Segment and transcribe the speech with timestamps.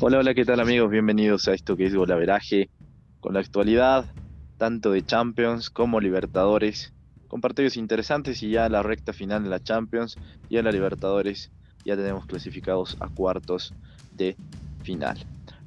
[0.00, 0.90] Hola, hola, ¿qué tal amigos?
[0.90, 2.68] Bienvenidos a esto que es Golaveraje,
[3.20, 4.06] con la actualidad
[4.58, 6.92] tanto de Champions como Libertadores,
[7.28, 10.18] con partidos interesantes y ya la recta final de la Champions
[10.48, 11.52] y en la Libertadores
[11.84, 13.72] ya tenemos clasificados a cuartos
[14.10, 14.36] de
[14.82, 15.16] final.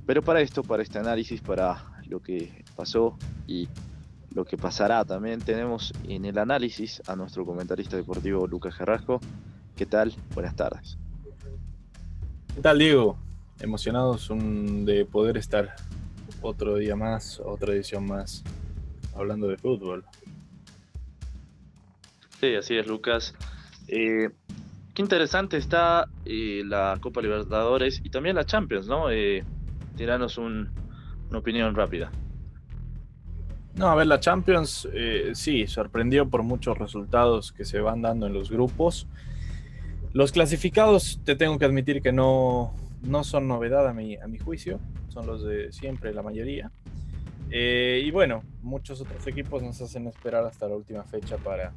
[0.05, 3.17] Pero para esto, para este análisis, para lo que pasó
[3.47, 3.69] y
[4.35, 9.21] lo que pasará también, tenemos en el análisis a nuestro comentarista deportivo Lucas Carrasco.
[9.77, 10.13] ¿Qué tal?
[10.35, 10.97] Buenas tardes.
[12.53, 13.26] ¿Qué tal, Diego?
[13.61, 15.75] Emocionados de poder estar
[16.41, 18.43] otro día más, otra edición más,
[19.15, 20.03] hablando de fútbol.
[22.39, 23.33] Sí, así es, Lucas.
[23.87, 24.29] Eh,
[24.93, 29.09] qué interesante está eh, la Copa Libertadores y también la Champions, ¿no?
[29.09, 29.43] Eh,
[29.95, 30.69] tiranos una
[31.33, 32.11] opinión rápida.
[33.77, 38.25] No, a ver, la Champions eh, sí, sorprendió por muchos resultados que se van dando
[38.25, 39.07] en los grupos.
[40.13, 44.39] Los clasificados, te tengo que admitir que no, no son novedad a mi, a mi
[44.39, 46.71] juicio, son los de siempre, la mayoría.
[47.49, 51.73] Eh, y bueno, muchos otros equipos nos hacen esperar hasta la última fecha para,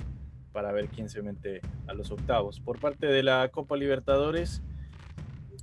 [0.52, 2.60] para ver quién se mete a los octavos.
[2.60, 4.62] Por parte de la Copa Libertadores,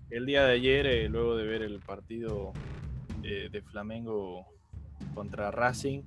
[0.10, 2.54] el día de ayer, eh, luego de ver el partido
[3.24, 4.46] eh, de Flamengo
[5.14, 6.02] contra Racing,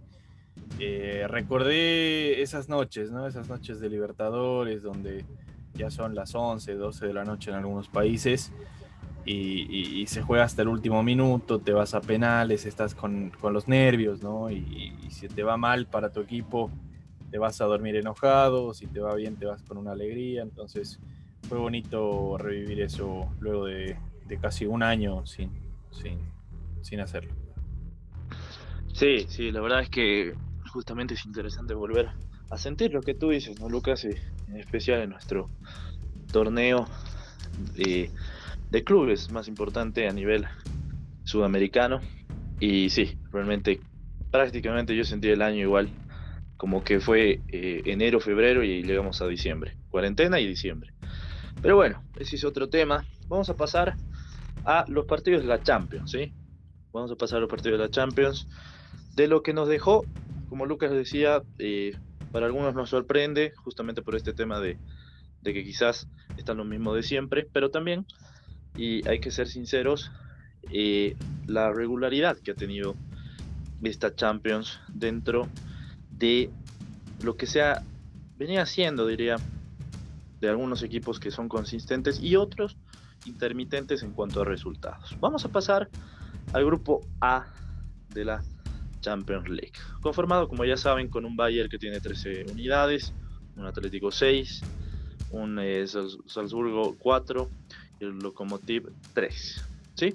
[1.29, 3.27] recordé esas noches, ¿no?
[3.27, 5.25] Esas noches de Libertadores donde
[5.75, 8.53] ya son las 11, 12 de la noche en algunos países
[9.25, 14.23] y, se juega hasta el último minuto, te vas a penales, estás con, los nervios,
[14.23, 14.51] ¿no?
[14.51, 16.71] Y, si te va mal para tu equipo,
[17.31, 20.43] te vas a dormir enojado, si te va bien, te vas con una alegría.
[20.43, 20.99] Entonces,
[21.49, 23.97] fue bonito revivir eso luego de,
[24.41, 25.51] casi un año sin,
[25.91, 26.19] sin,
[26.83, 27.35] sin hacerlo.
[28.93, 30.35] Sí, sí, la verdad es que
[30.73, 32.11] justamente es interesante volver
[32.51, 34.05] a sentir lo que tú dices, ¿no, Lucas?
[34.05, 35.51] En especial en nuestro
[36.33, 36.87] torneo.
[37.77, 38.11] de
[38.71, 40.47] de clubes más importante a nivel
[41.25, 42.01] sudamericano.
[42.61, 43.81] Y sí, realmente
[44.31, 45.91] prácticamente yo sentí el año igual,
[46.57, 49.77] como que fue eh, enero, febrero y llegamos a diciembre.
[49.91, 50.93] Cuarentena y diciembre.
[51.63, 53.05] Pero bueno, ese es otro tema.
[53.29, 53.97] Vamos a pasar
[54.65, 56.33] a los partidos de la Champions, ¿sí?
[56.93, 58.49] Vamos a pasar a los partidos de la Champions.
[59.15, 60.05] De lo que nos dejó,
[60.49, 61.97] como Lucas decía, eh,
[62.31, 64.79] para algunos nos sorprende, justamente por este tema de,
[65.43, 68.07] de que quizás están lo mismo de siempre, pero también
[68.77, 70.11] y hay que ser sinceros,
[70.73, 71.17] eh,
[71.47, 72.95] la regularidad que ha tenido
[73.83, 75.49] esta Champions dentro
[76.11, 76.51] de
[77.23, 77.83] lo que se ha,
[78.39, 79.37] venía haciendo, diría,
[80.41, 82.77] de algunos equipos que son consistentes y otros
[83.27, 85.17] intermitentes en cuanto a resultados.
[85.21, 85.89] Vamos a pasar
[86.53, 87.47] al grupo A
[88.09, 88.43] de la
[89.01, 93.15] Champions League, conformado, como ya saben, con un Bayern que tiene 13 unidades,
[93.57, 94.63] un Atlético 6,
[95.33, 95.87] un eh,
[96.27, 97.49] Salzburgo 4
[98.01, 99.65] el Lokomotiv 3.
[99.95, 100.15] ¿sí?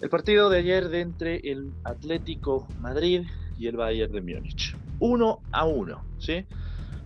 [0.00, 3.22] El partido de ayer de entre el Atlético Madrid
[3.58, 4.76] y el Bayern de Múnich.
[5.00, 6.04] 1 a 1.
[6.18, 6.44] ¿sí?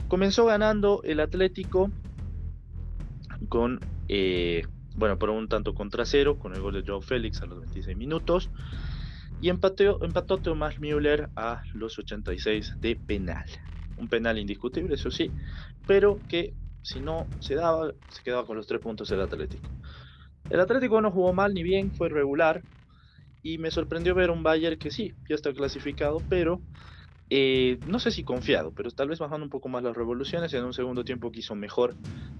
[0.08, 1.90] Comenzó ganando el Atlético
[3.48, 4.62] con, eh,
[4.96, 7.96] bueno, por un tanto contra cero, con el gol de Joe Félix a los 26
[7.96, 8.50] minutos.
[9.40, 13.46] Y empató, empató Tomás Müller a los 86 de penal.
[13.96, 15.30] Un penal indiscutible, eso sí,
[15.86, 16.52] pero que
[16.82, 19.68] si no se daba, se quedaba con los tres puntos el Atlético.
[20.48, 22.62] El Atlético no jugó mal ni bien, fue regular.
[23.42, 26.60] Y me sorprendió ver un Bayern que sí, ya está clasificado, pero
[27.30, 30.52] eh, no sé si confiado, pero tal vez bajando un poco más las revoluciones.
[30.52, 31.94] En un segundo tiempo quiso mejor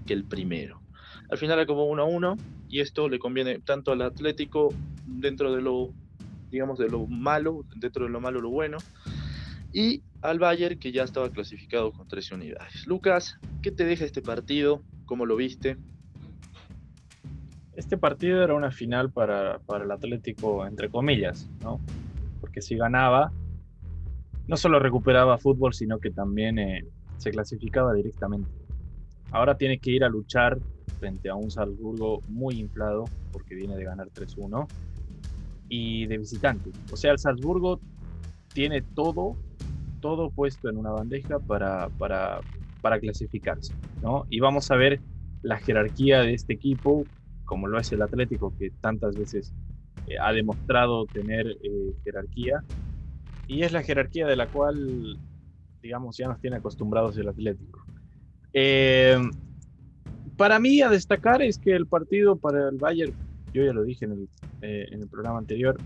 [0.05, 0.81] que el primero.
[1.29, 2.37] Al final acabó 1 a 1
[2.69, 4.73] y esto le conviene tanto al Atlético
[5.05, 5.93] dentro de lo,
[6.51, 8.77] digamos, de lo malo, dentro de lo malo lo bueno
[9.73, 12.85] y al Bayern que ya estaba clasificado con 13 unidades.
[12.87, 14.81] Lucas, ¿qué te deja este partido?
[15.05, 15.77] ¿Cómo lo viste?
[17.75, 21.79] Este partido era una final para, el Atlético, entre comillas, ¿no?
[22.39, 23.31] Porque si ganaba,
[24.47, 26.85] no solo recuperaba fútbol, sino que también eh,
[27.17, 28.49] se clasificaba directamente.
[29.31, 30.59] Ahora tiene que ir a luchar
[30.99, 34.67] frente a un Salzburgo muy inflado, porque viene de ganar 3-1,
[35.69, 36.69] y de visitante.
[36.91, 37.79] O sea, el Salzburgo
[38.53, 39.37] tiene todo
[40.01, 42.41] todo puesto en una bandeja para, para,
[42.81, 43.73] para clasificarse.
[44.01, 44.25] ¿no?
[44.29, 44.99] Y vamos a ver
[45.43, 47.05] la jerarquía de este equipo,
[47.45, 49.53] como lo es el Atlético, que tantas veces
[50.07, 52.63] eh, ha demostrado tener eh, jerarquía.
[53.47, 55.17] Y es la jerarquía de la cual,
[55.81, 57.85] digamos, ya nos tiene acostumbrados el Atlético.
[58.53, 59.17] Eh,
[60.37, 63.13] para mí, a destacar es que el partido para el Bayern,
[63.53, 64.29] yo ya lo dije en el,
[64.61, 65.77] en el programa anterior,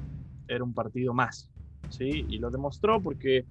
[0.48, 1.50] era un partido más.
[1.90, 2.26] ¿sí?
[2.30, 3.46] Y lo demostró porque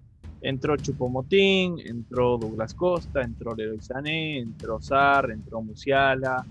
[0.44, 6.44] entró Chupomotín, entró Douglas Costa, entró Leroy Sané, entró Sar, entró Musiala,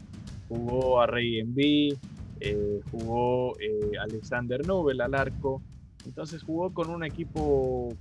[0.48, 1.96] jugó a Rey Enví,
[2.40, 5.62] eh, jugó eh, Alexander Nobel al arco,
[6.06, 7.96] entonces jugó con un equipo,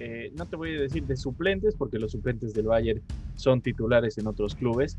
[0.00, 3.00] eh, no te voy a decir de suplentes, porque los suplentes del Bayern
[3.36, 4.96] son titulares en otros clubes,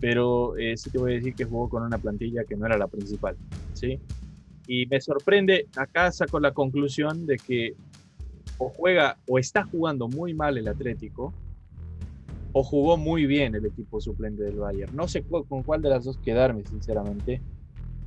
[0.00, 2.88] pero sí te voy a decir que jugó con una plantilla que no era la
[2.88, 3.36] principal,
[3.74, 4.00] ¿sí?
[4.66, 7.74] Y me sorprende, acá saco la conclusión de que
[8.58, 11.32] o juega o está jugando muy mal el Atlético,
[12.52, 14.96] o jugó muy bien el equipo suplente del Bayern.
[14.96, 17.42] No sé con cuál de las dos quedarme, sinceramente,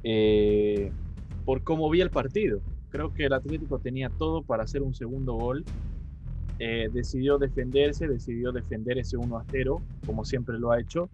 [0.03, 0.91] eh,
[1.45, 2.59] por cómo vi el partido.
[2.89, 5.63] Creo que el Atlético tenía todo para hacer un segundo gol.
[6.57, 11.09] Eh, decidió defenderse, decidió defender ese 1 a 0, como siempre lo ha hecho.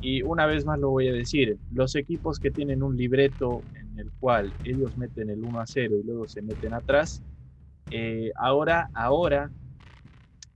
[0.00, 3.98] Y una vez más lo voy a decir, los equipos que tienen un libreto en
[3.98, 7.22] el cual ellos meten el 1 a 0 y luego se meten atrás,
[7.90, 9.50] eh, ahora, ahora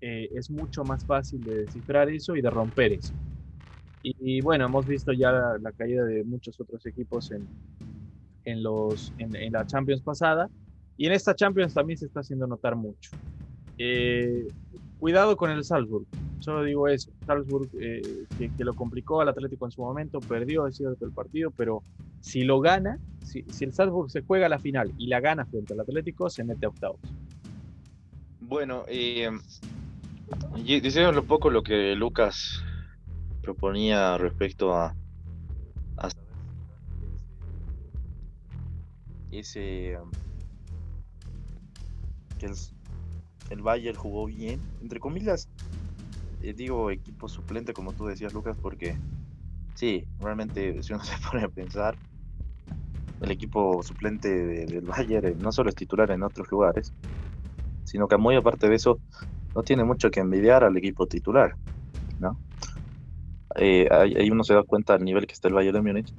[0.05, 3.14] eh, es mucho más fácil de descifrar eso y de romper eso.
[4.02, 7.46] Y, bueno, hemos visto ya la, caída de muchos otros equipos en,
[8.44, 10.50] en, los, en, la Champions pasada
[10.96, 13.12] y en esta Champions también se está haciendo notar mucho.
[13.79, 14.49] Eh,
[14.99, 16.05] cuidado con el Salzburg,
[16.40, 17.12] solo digo eso.
[17.25, 21.52] Salzburg, eh, que, lo complicó al Atlético en su momento, perdió, es cierto, el partido,
[21.52, 21.84] pero
[22.20, 25.75] si lo gana, si, si el Salzburg se juega la final y la gana frente
[25.75, 26.99] al Atlético, se mete a octavos.
[28.52, 29.31] Bueno, eh,
[30.62, 32.62] Diciendo un poco lo que Lucas
[33.40, 34.94] proponía respecto a,
[39.31, 40.10] ese um,
[42.38, 42.52] que el,
[43.49, 45.48] el, Bayern jugó bien, entre comillas,
[46.43, 48.94] eh, digo equipo suplente como tú decías Lucas, porque
[49.76, 51.96] sí, realmente si uno se pone a pensar,
[53.22, 56.93] el equipo suplente del Bayern eh, no solo es titular en otros lugares,
[57.92, 58.98] sino que muy aparte de eso
[59.54, 61.54] no tiene mucho que envidiar al equipo titular,
[62.18, 62.40] ¿no?
[63.56, 66.14] Eh, ahí, uno se da cuenta del nivel que está el Bayern de Múnich.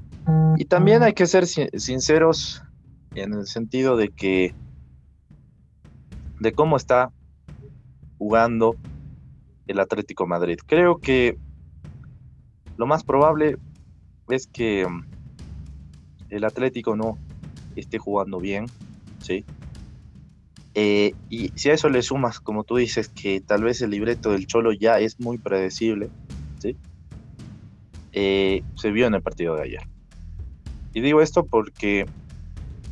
[0.56, 2.62] Y también hay que ser sinceros
[3.16, 4.54] en el sentido de que
[6.40, 7.12] de cómo está
[8.20, 8.76] jugando
[9.66, 10.60] el Atlético Madrid.
[10.68, 11.40] Creo que
[12.78, 13.58] lo más probable
[14.30, 15.06] es que mm,
[16.30, 17.18] el Atlético no
[17.76, 18.68] esté jugando bien,
[19.18, 19.44] ¿sí?
[20.76, 24.32] Eh, y si a eso le sumas, como tú dices, que tal vez el libreto
[24.32, 26.10] del Cholo ya es muy predecible,
[26.60, 26.76] ¿sí?
[28.12, 29.84] Eh, se vio en el partido de ayer.
[30.94, 32.06] Y digo esto porque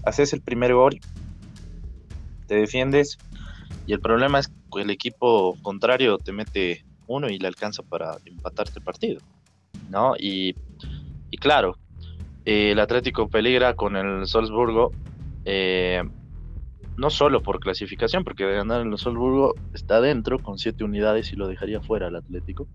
[0.04, 1.00] haces el primer gol,
[2.48, 3.18] te defiendes,
[3.88, 8.18] y el problema es que el equipo contrario te mete uno y le alcanza para
[8.25, 9.22] empatarte el partido,
[9.89, 10.13] ¿no?
[10.18, 10.56] Y,
[11.39, 11.77] claro,
[12.45, 14.92] el Atlético peligra con el Salzburgo.
[15.45, 16.04] Eh,
[17.01, 21.33] no solo por clasificación, porque de ganar en el Salzburgo está dentro con 7 unidades
[21.33, 22.68] y lo dejaría fuera el Atlético.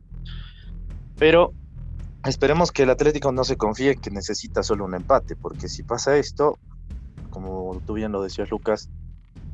[1.17, 1.53] Pero
[2.25, 6.17] esperemos que el Atlético no se confíe que necesita solo un empate, porque si pasa
[6.17, 6.59] esto,
[7.31, 8.91] como tú bien lo decías Lucas,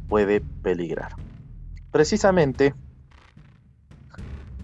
[0.08, 1.12] puede peligrar.
[1.90, 2.74] Precisamente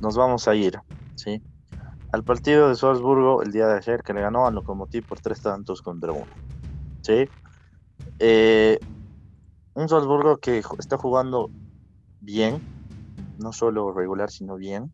[0.01, 0.81] nos vamos a ir,
[1.17, 1.43] ¿sí?
[2.13, 5.43] Al partido de Salzburgo el día de ayer que le ganó al Lokomotiv por tres
[5.43, 6.33] tantos contra uno,
[7.03, 7.29] ¿sí?
[8.19, 8.79] Eh,
[9.79, 11.51] un Salzburgo que está jugando
[12.21, 12.61] bien,
[13.39, 14.93] no solo regular, sino bien.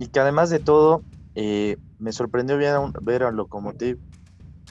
[0.00, 1.04] Y que además de todo,
[1.36, 4.00] eh, me sorprendió bien ver al Lokomotiv,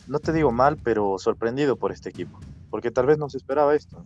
[0.07, 2.37] no te digo mal, pero sorprendido por este equipo,
[2.69, 4.03] porque tal vez no se esperaba esto.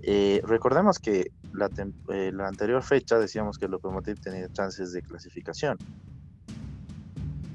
[0.00, 1.68] Eh, recordemos que la,
[2.08, 5.76] eh, la, anterior fecha decíamos que el Lokomotiv tenía chances de clasificación,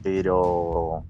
[0.04, 1.04] pero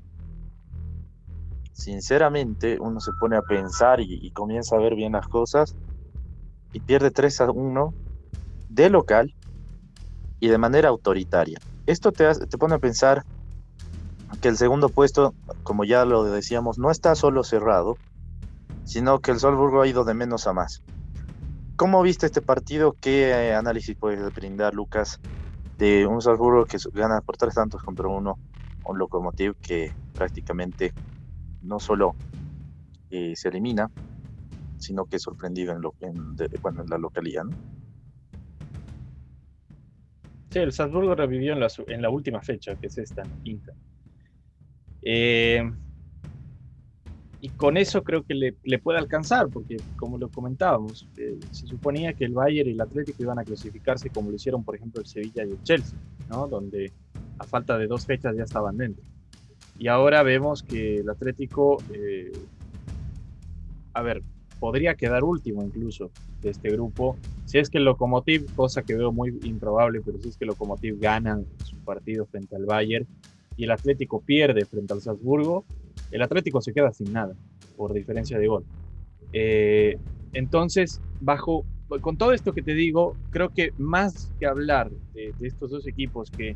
[1.80, 5.76] sinceramente uno se pone a pensar y, comienza a ver bien las cosas
[6.74, 7.94] y pierde 3 a 1
[8.70, 9.34] de local
[10.40, 11.60] y de manera autoritaria.
[11.86, 13.26] Esto te, te pone a pensar
[14.42, 15.34] que el segundo puesto,
[15.64, 17.98] como ya lo decíamos, no está solo cerrado,
[18.84, 20.84] sino que el Salzburgo ha ido de menos a más.
[21.76, 22.96] ¿Cómo viste este partido?
[23.00, 25.20] ¿Qué análisis puedes brindar, Lucas,
[25.78, 28.38] de un Salzburgo que gana por tres tantos contra uno,
[28.86, 30.94] un Lokomotiv que prácticamente
[31.70, 32.16] no solo
[33.12, 33.90] eh, se elimina,
[34.78, 36.36] sino que es sorprendido en, lo, en,
[36.90, 37.44] la localidad.
[40.50, 43.74] Sí, el Salzburgo revivió en la, en la última fecha, que es esta, quinta.
[45.04, 45.62] Eh,
[47.42, 52.14] y con eso creo que le, puede alcanzar, porque como lo comentábamos, eh, se suponía
[52.14, 55.08] que el Bayern y el Atlético iban a clasificarse como lo hicieron, por ejemplo, el
[55.08, 55.98] Sevilla y el Chelsea,
[56.30, 56.48] ¿no?
[56.48, 56.92] donde
[57.38, 59.06] a falta de dos fechas ya estaban dentro.
[59.80, 62.32] Y ahora vemos que el Atlético, eh,
[63.94, 64.22] a ver,
[64.60, 67.18] podría quedar último incluso de este grupo.
[67.46, 70.50] Si es que el Lokomotiv, cosa que veo muy improbable, pero si es que el
[70.50, 73.08] Lokomotiv gana su partido frente al Bayern
[73.56, 75.66] y el Atlético pierde frente al Salzburgo,
[76.12, 77.34] el Atlético se queda sin nada
[77.78, 78.66] por diferencia de gol.
[79.34, 79.98] Eh,
[80.34, 81.66] entonces, bajo,
[82.02, 86.30] con todo esto que te digo, creo que más que hablar de, estos dos equipos
[86.30, 86.56] que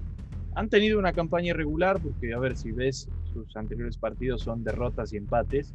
[0.55, 5.13] han tenido una campaña irregular, porque a ver si ves sus anteriores partidos son derrotas
[5.13, 5.73] y empates,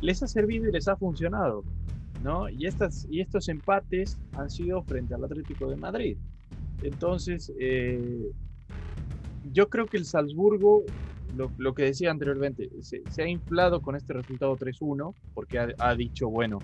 [0.00, 1.64] les ha servido y les ha funcionado,
[2.22, 2.48] ¿no?
[2.48, 6.16] Y, estas, y estos empates han sido frente al Atlético de Madrid.
[6.82, 8.30] Entonces, eh,
[9.52, 10.84] yo creo que el Salzburgo,
[11.56, 16.58] lo, que decía anteriormente, se, ha inflado con este resultado 3-1, porque ha, dicho, bueno,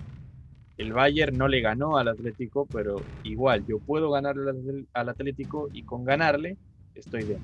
[0.77, 5.83] el Bayern no le ganó al Atlético, pero igual, yo puedo ganarle al, Atlético y
[5.83, 6.57] con ganarle
[6.95, 7.39] estoy bien.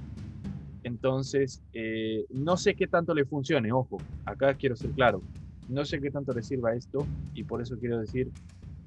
[0.84, 5.22] Entonces, eh, no sé qué tanto le funcione, ojo, acá quiero ser claro,
[5.70, 7.06] no sé qué tanto le sirva esto
[7.36, 8.32] y por eso quiero decir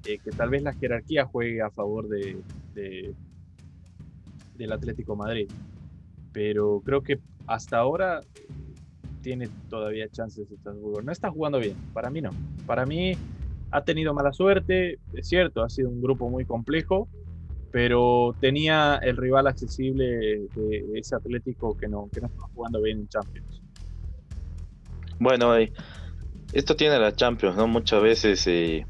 [0.05, 2.43] eh, que tal vez la jerarquía juegue a favor de,
[4.57, 5.47] del Atlético Madrid
[6.35, 7.17] pero creo que
[7.47, 8.19] hasta ahora
[9.21, 11.01] tiene todavía chances Estrasburgo.
[11.01, 12.31] No está jugando bien, para mí no.
[12.65, 13.13] Para mí
[13.71, 17.07] ha tenido mala suerte, es cierto, ha sido un grupo muy complejo,
[17.75, 22.99] pero tenía el rival accesible de ese Atlético que no, que no está jugando bien
[22.99, 23.61] en Champions.
[25.19, 25.53] Bueno,
[26.53, 27.67] esto tiene la Champions, ¿no?
[27.67, 28.85] Muchas veces eh,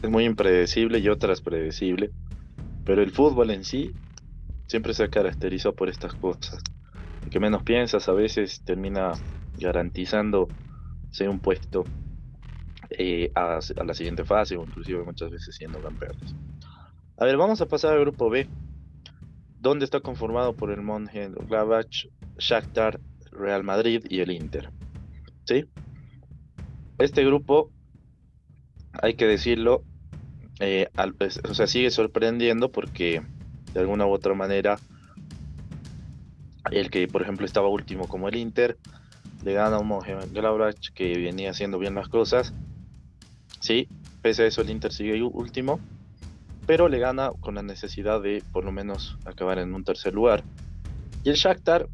[0.00, 2.10] es muy impredecible y otras predecible,
[2.86, 3.92] pero el fútbol en sí
[4.66, 6.62] siempre se caracterizó por estas cosas.
[7.22, 9.12] El que menos piensas a veces termina
[9.58, 10.48] garantizando
[11.10, 11.84] ser un puesto
[12.88, 16.34] eh, a, la siguiente fase o inclusive muchas veces siendo campeones.
[17.16, 18.48] A ver, vamos a pasar al grupo B,
[19.60, 22.98] donde está conformado por el Mönchengladbach, Shakhtar,
[23.30, 24.70] Real Madrid y el Inter.
[25.44, 25.66] ¿Sí?
[26.98, 27.70] Este grupo,
[29.00, 29.84] hay que decirlo,
[30.58, 30.88] eh,
[31.48, 33.22] o sea, sigue sorprendiendo porque
[33.72, 34.78] de alguna u otra manera
[36.70, 38.78] el que por ejemplo estaba último como el Inter
[39.44, 42.54] le gana a un Mönchengladbach que venía haciendo bien las cosas
[43.60, 43.88] sí
[44.22, 45.80] pese a eso el Inter sigue último
[46.66, 50.42] pero le gana con la necesidad de por lo menos acabar en un tercer lugar
[51.22, 51.88] y el Shakhtar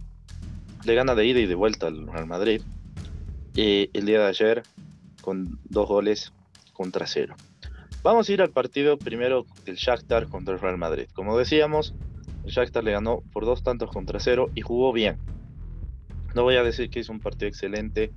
[0.85, 2.63] le gana de ida y de vuelta al Real Madrid
[3.55, 4.63] y el día de ayer
[5.21, 6.33] con dos goles
[6.73, 7.37] contra cero
[8.03, 11.07] Vamos a ir al partido primero del Shakhtar contra el Real Madrid.
[11.13, 11.95] Como decíamos,
[12.47, 15.19] el Shakhtar le ganó por dos tantos contra cero y jugó bien.
[16.35, 18.11] No voy a decir que hizo un partido excelente,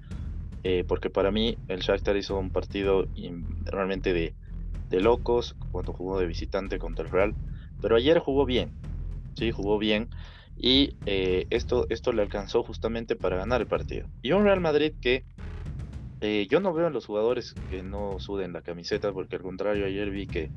[0.64, 3.08] eh, porque para mí el Shakhtar hizo un partido
[3.66, 4.34] realmente de,
[5.02, 7.36] locos cuando jugó de visitante contra el Real.
[7.82, 8.74] Pero ayer jugó bien,
[9.36, 10.10] sí, jugó bien.
[10.56, 14.08] Y eh, esto, esto le alcanzó justamente para ganar el partido.
[14.22, 15.26] Y un Real Madrid que
[16.22, 19.86] eh, yo no veo en los jugadores que no suden la camiseta, porque al contrario,
[19.86, 20.52] ayer vi que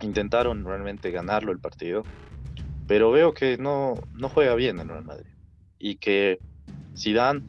[0.00, 2.02] intentaron realmente ganarlo el partido,
[2.86, 5.30] pero veo que no, no juega bien el Real Madrid.
[5.78, 6.40] Y que
[6.96, 7.42] Zidane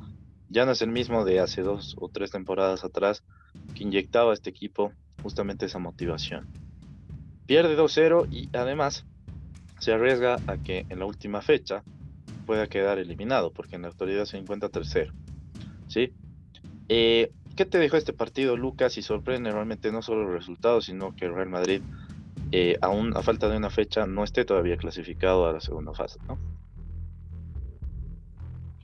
[0.49, 3.23] ya no es el mismo de hace dos o tres temporadas atrás,
[3.73, 4.91] que inyectaba a este equipo
[5.27, 6.47] justamente esa motivación.
[7.47, 9.05] Pierde 2-0 y además
[9.77, 11.83] se arriesga a que en la última fecha
[12.45, 15.11] pueda quedar eliminado, porque en la actualidad se encuentra tercero.
[15.89, 16.13] ¿sí?
[16.87, 18.97] Eh, ¿Qué te dejó este partido, Lucas?
[18.97, 21.81] Y sorprende realmente no solo los resultados, sino que el Real Madrid,
[22.53, 26.19] eh, aún a falta de una fecha, no esté todavía clasificado a la segunda fase,
[26.25, 26.39] ¿no?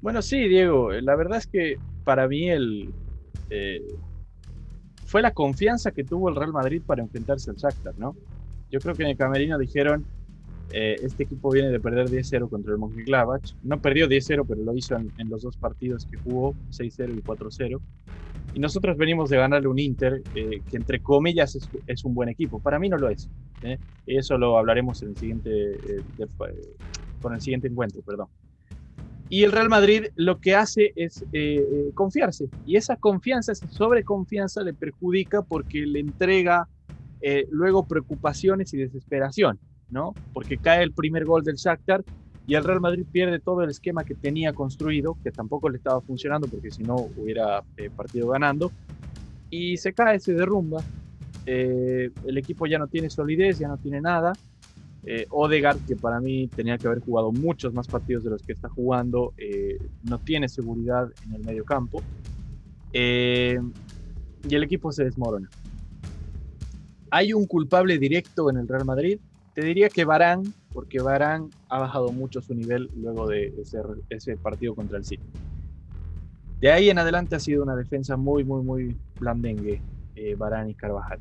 [0.01, 0.91] Bueno, sí, Diego.
[0.91, 2.93] La verdad es que para mí el
[3.49, 3.81] eh,
[5.13, 8.15] fue la confianza que tuvo el Real Madrid para enfrentarse al Shakhtar, ¿no?
[8.71, 10.03] Yo creo que en el camerino dijeron
[10.71, 13.53] eh, este equipo viene de perder 10-0 contra el Mönchengladbach.
[13.61, 17.79] No perdió 10-0, pero lo hizo en, los dos partidos que jugó, 6-0 y 4-0.
[18.55, 22.57] Y nosotros venimos de ganarle un Inter eh, que entre comillas es, un buen equipo.
[22.57, 23.29] Para mí no lo es.
[23.61, 23.77] ¿eh?
[24.07, 25.77] Eso lo hablaremos en el siguiente,
[27.21, 28.29] con el siguiente encuentro, perdón.
[29.29, 31.25] Y el Real Madrid lo que hace es
[31.93, 32.49] confiarse.
[32.65, 36.67] Y esa confianza, esa sobreconfianza le perjudica porque le entrega
[37.49, 39.59] luego preocupaciones y desesperación.
[39.93, 40.13] ¿no?
[40.33, 42.03] Porque cae el primer gol del Shakhtar
[42.45, 46.01] y el Real Madrid pierde todo el esquema que tenía construido, que tampoco le estaba
[46.01, 48.71] funcionando porque si no hubiera eh, partido ganando,
[49.49, 50.81] y se cae, se derrumba.
[51.45, 54.33] Eh, el equipo ya no tiene solidez, ya no tiene nada.
[55.05, 58.53] Eh, Odegaard, que para mí tenía que haber jugado muchos más partidos de los que
[58.53, 62.01] está jugando, eh, no tiene seguridad en el medio campo.
[62.93, 65.49] y el equipo se desmorona.
[67.09, 69.19] Hay un culpable directo en el Real Madrid,
[69.53, 70.41] te diría que Barán,
[70.73, 73.53] porque Barán ha bajado mucho su nivel luego de
[74.09, 75.23] ese, partido contra el City.
[76.59, 79.81] De ahí en adelante ha sido una defensa muy, muy, muy blandengue,
[80.15, 81.19] eh, Barán y Carvajal.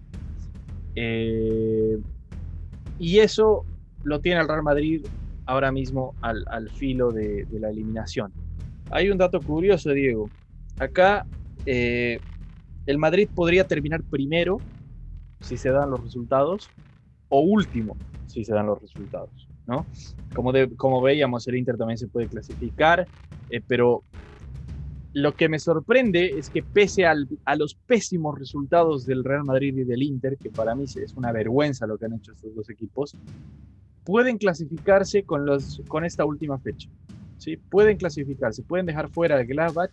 [0.95, 1.99] Eh,
[2.99, 3.67] y eso
[4.05, 5.07] lo tiene el Real Madrid
[5.47, 8.33] ahora mismo al, filo de, la eliminación.
[8.91, 10.31] Hay un dato curioso, Diego.
[10.79, 11.27] acá
[11.67, 12.19] eh,
[12.87, 14.59] el Madrid podría terminar primero
[15.41, 16.71] si se dan los resultados
[17.29, 17.97] o último
[18.33, 19.85] si se dan los resultados, ¿no?
[20.35, 23.07] Como, como veíamos, el Inter también se puede clasificar,
[23.51, 24.03] eh, pero
[25.13, 29.85] lo que me sorprende es que pese a los pésimos resultados del Real Madrid y
[29.85, 33.15] del Inter, que para mí es una vergüenza lo que han hecho estos dos equipos,
[34.05, 36.89] pueden clasificarse con, los, con esta última fecha.
[37.39, 37.57] ¿sí?
[37.57, 39.93] Pueden clasificarse, pueden dejar fuera al Gladbach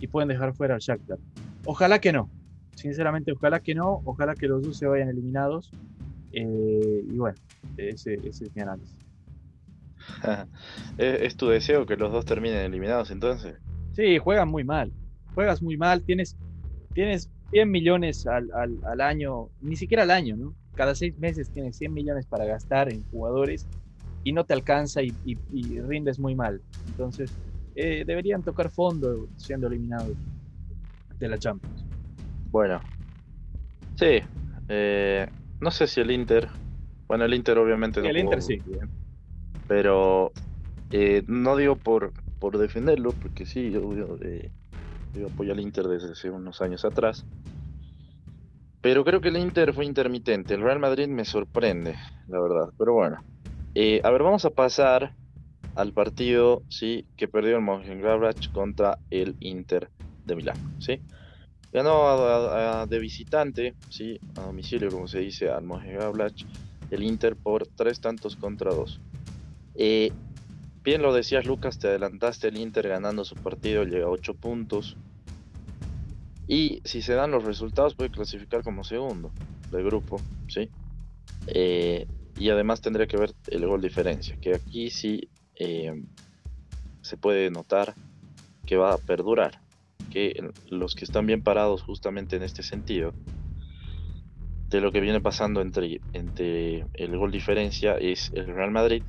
[0.00, 1.18] y pueden dejar fuera al Shakhtar.
[1.64, 2.28] Ojalá que no.
[2.74, 4.02] Sinceramente, ojalá que no.
[4.04, 5.70] Ojalá que los dos se vayan eliminados.
[6.32, 7.36] Eh, y bueno,
[7.76, 8.96] ese, ese, es mi análisis.
[10.98, 13.56] ¿Es tu deseo que los dos terminen eliminados entonces?
[13.92, 14.92] Sí, juegan muy mal.
[15.34, 16.36] Juegas muy mal, tienes,
[16.94, 20.54] tienes 100 millones al, al, año, ni siquiera al año, ¿no?
[20.74, 23.66] Cada seis meses tienes 100 millones para gastar en jugadores
[24.24, 26.60] y no te alcanza y, y, rindes muy mal.
[26.86, 27.32] Entonces,
[27.74, 30.16] eh, deberían tocar fondo siendo eliminados
[31.18, 31.84] de la Champions.
[32.50, 32.80] Bueno,
[33.96, 34.20] sí.
[34.68, 35.26] Eh,
[35.60, 36.48] no sé si el Inter.
[37.08, 38.08] Bueno, el Inter obviamente no.
[38.08, 38.60] El Inter sí.
[39.68, 40.32] Pero
[40.90, 43.80] eh, no digo por, por defenderlo, porque sí, yo,
[44.22, 44.50] eh,
[45.14, 47.24] yo apoyo al Inter desde hace unos años atrás.
[48.82, 50.54] Pero creo que el Inter fue intermitente.
[50.54, 51.94] El Real Madrid me sorprende,
[52.28, 52.68] la verdad.
[52.76, 53.22] Pero bueno.
[53.74, 55.14] Eh, a ver, vamos a pasar
[55.74, 59.88] al partido sí, que perdió el Mönchengladbach contra el Inter
[60.26, 60.58] de Milán.
[60.78, 61.00] ¿sí?
[61.72, 64.18] Ganó de visitante, ¿sí?
[64.36, 66.44] a domicilio, como se dice, al Mönchengladbach,
[66.90, 69.00] el Inter por tres tantos contra dos.
[69.74, 70.12] Eh,
[70.84, 74.96] Bien lo decías Lucas, te adelantaste el Inter ganando su partido, llega a 8 puntos.
[76.46, 79.30] Y si se dan los resultados puede clasificar como segundo
[79.70, 80.68] del grupo, ¿sí?
[81.46, 82.06] Eh,
[82.38, 85.92] y además tendría que ver el gol diferencia, que aquí sí eh,
[87.02, 87.94] se puede notar
[88.66, 89.60] que va a perdurar,
[90.10, 93.12] que los que están bien parados justamente en este sentido,
[94.72, 99.02] de lo que viene pasando entre, entre el gol diferencia es el Real Madrid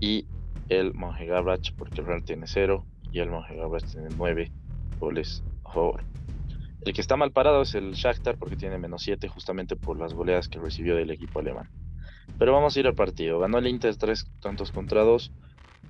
[0.00, 0.26] y
[0.70, 4.50] el Mönchengladbach porque el Real tiene 0 y el Mönchengladbach tiene 9
[4.98, 6.02] goles a favor.
[6.84, 10.14] El que está mal parado es el Shakhtar porque tiene menos 7 justamente por las
[10.14, 11.70] goleadas que recibió del equipo alemán.
[12.38, 13.40] Pero vamos a ir al partido.
[13.40, 15.32] Ganó el Inter 3 tantos contra 2.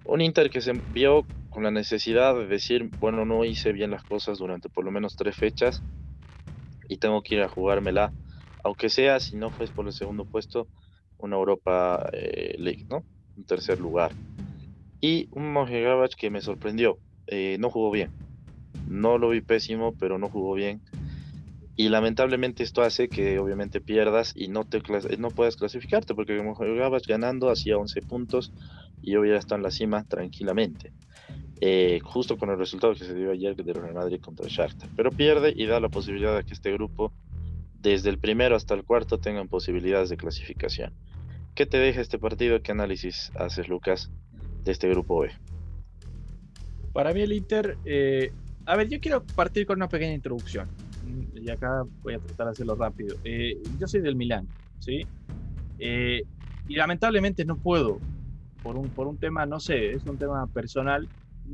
[0.05, 4.05] Un Inter que se vio con la necesidad de decir, bueno, no hice bien las
[4.05, 5.85] cosas durante por lo menos tres fechas
[6.89, 8.15] y tengo que ir a jugármela,
[8.63, 10.69] aunque sea, si no fue por el segundo puesto,
[11.19, 13.07] una Europa eh, League, ¿no?
[13.37, 14.17] Un tercer lugar.
[15.01, 17.01] Y un Mönchengladbach que me sorprendió.
[17.27, 18.15] Eh, no jugó bien.
[18.89, 20.81] No lo vi pésimo, pero no jugó bien.
[21.77, 24.81] Y lamentablemente esto hace que obviamente pierdas y no te
[25.19, 28.53] no puedas clasificarte, porque Mönchengladbach ganando hacía 11 puntos
[29.03, 30.93] y hoy ya está en la cima tranquilamente.
[31.61, 34.89] Eh, justo con el resultado que se dio ayer de Real Madrid contra Shakhtar.
[34.97, 37.13] Pero pierde y da la posibilidad de que este grupo,
[37.81, 40.93] desde el primero hasta el cuarto, tengan posibilidades de clasificación.
[41.55, 42.63] ¿Qué te deja este partido?
[42.63, 44.11] ¿Qué análisis haces, Lucas?
[44.65, 45.31] de este grupo B?
[46.93, 48.33] Para mí el Inter, eh,
[48.67, 50.69] a ver, yo quiero partir con una pequeña introducción.
[51.35, 53.17] Y acá voy a tratar de hacerlo rápido.
[53.25, 54.49] Eh, yo soy del Milán,
[54.79, 55.07] ¿sí?
[55.79, 56.23] Eh,
[56.67, 57.99] y lamentablemente no puedo,
[58.63, 61.07] por un, por un tema, no sé, es un tema personal,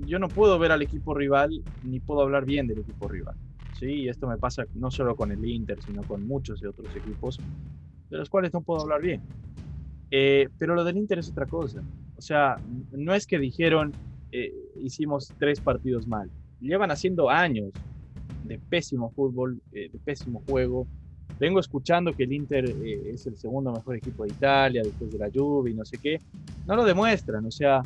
[0.07, 3.35] yo no puedo ver al equipo rival ni puedo hablar bien del equipo rival.
[3.73, 3.87] ¿sí?
[3.87, 7.41] Y esto me pasa no solo con el Inter, sino con muchos de otros equipos,
[8.09, 9.21] de los cuales no puedo hablar bien.
[10.11, 11.83] pero lo del Inter es otra cosa.
[12.17, 12.57] O sea,
[12.93, 13.93] no es que dijeron,
[14.31, 16.31] eh, hicimos tres partidos mal.
[16.61, 17.71] Llevan haciendo años
[18.45, 20.87] de pésimo fútbol, eh, de pésimo juego.
[21.39, 25.19] Vengo escuchando que el Inter eh, es el segundo mejor equipo de Italia después de
[25.19, 26.19] la Juve y no sé qué.
[26.67, 27.45] No lo demuestran.
[27.47, 27.83] O sea,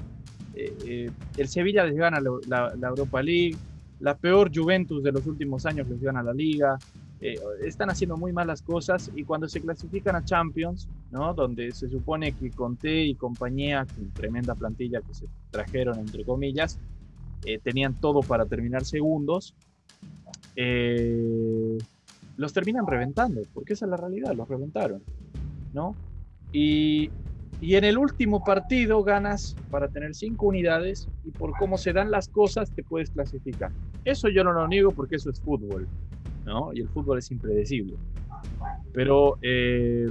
[0.55, 3.57] el Sevilla les gana la, la Europa League.
[4.01, 6.79] La peor Juventus de los últimos años les gana la Liga.
[7.27, 11.33] Eh, están haciendo muy malas cosas y cuando se clasifican a Champions, ¿no?
[11.33, 16.79] donde se supone que Conte y compañía, con tremenda plantilla que se trajeron entre comillas,
[17.45, 19.55] eh, tenían todo para terminar segundos,
[20.57, 21.79] eh,
[22.37, 25.03] los terminan reventando, porque esa es la realidad, los reventaron.
[25.73, 25.95] ¿no?
[26.53, 27.11] Y,
[27.61, 32.11] y en el último partido ganas para tener cinco unidades y por cómo se dan
[32.11, 33.73] las cosas te puedes clasificar.
[34.05, 35.87] Eso yo no lo niego porque eso es fútbol.
[36.75, 37.95] Y el fútbol es impredecible.
[38.93, 40.11] Pero eh,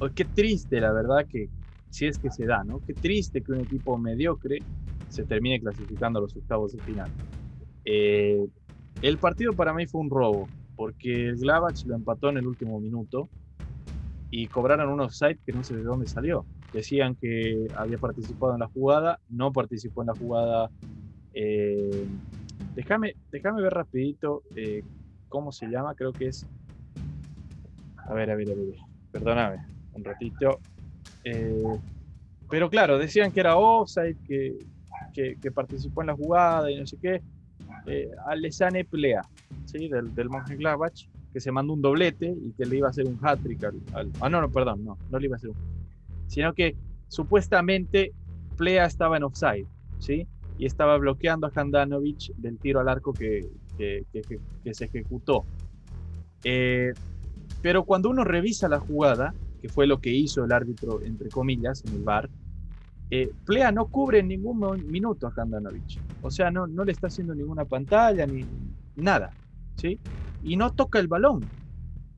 [0.00, 1.48] oh, qué triste, la verdad, que
[1.90, 2.80] si es que se da, ¿no?
[2.84, 4.58] Qué triste que un equipo mediocre
[5.12, 7.10] se termine clasificando a los octavos de final.
[7.84, 8.46] Eh,
[9.02, 12.80] el partido para mí fue un robo, porque el Glavach lo empató en el último
[12.80, 13.28] minuto
[14.30, 16.46] y cobraron un offside que no sé de dónde salió.
[16.72, 20.70] Decían que había participado en la jugada, no participó en la jugada
[21.34, 22.06] eh,
[22.74, 24.82] Déjame, déjame ver rapidito eh,
[25.28, 26.46] cómo se llama, creo que es...
[27.98, 28.76] A ver, a ver, a ver,
[29.10, 30.58] perdóname, un ratito.
[32.48, 34.56] Pero claro, decían que era offside, que,
[35.12, 37.22] que, participó en la jugada y no sé qué.
[37.86, 39.22] Eh, Alessane Plea,
[39.64, 39.88] ¿sí?
[39.88, 43.18] del, del Mönchengladbach, que se mandó un doblete y que le iba a hacer un
[43.22, 45.56] hat-trick al, Ah, no, no, perdón, no, no le iba a hacer un
[46.26, 46.76] Sino que
[47.08, 48.12] supuestamente
[48.56, 49.66] Plea estaba en offside,
[49.98, 50.26] ¿sí?
[50.58, 55.44] Y estaba bloqueando a Handanovic del tiro al arco que, que, que, se ejecutó.
[56.44, 56.92] Eh,
[57.62, 61.84] pero cuando uno revisa la jugada, que fue lo que hizo el árbitro, entre comillas,
[61.86, 62.28] en el bar,
[63.14, 64.58] eh, Plea no cubre en ningún
[64.90, 66.00] minuto a Handanovic.
[66.22, 68.42] O sea, no, no le está haciendo ninguna pantalla ni
[68.96, 69.30] nada.
[69.76, 70.00] ¿sí?
[70.42, 71.44] Y no toca el balón.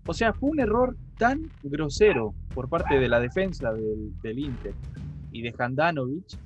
[0.06, 4.72] O sea, fue un error tan grosero por parte de la defensa del, Inter
[5.32, 6.38] y de Handanovic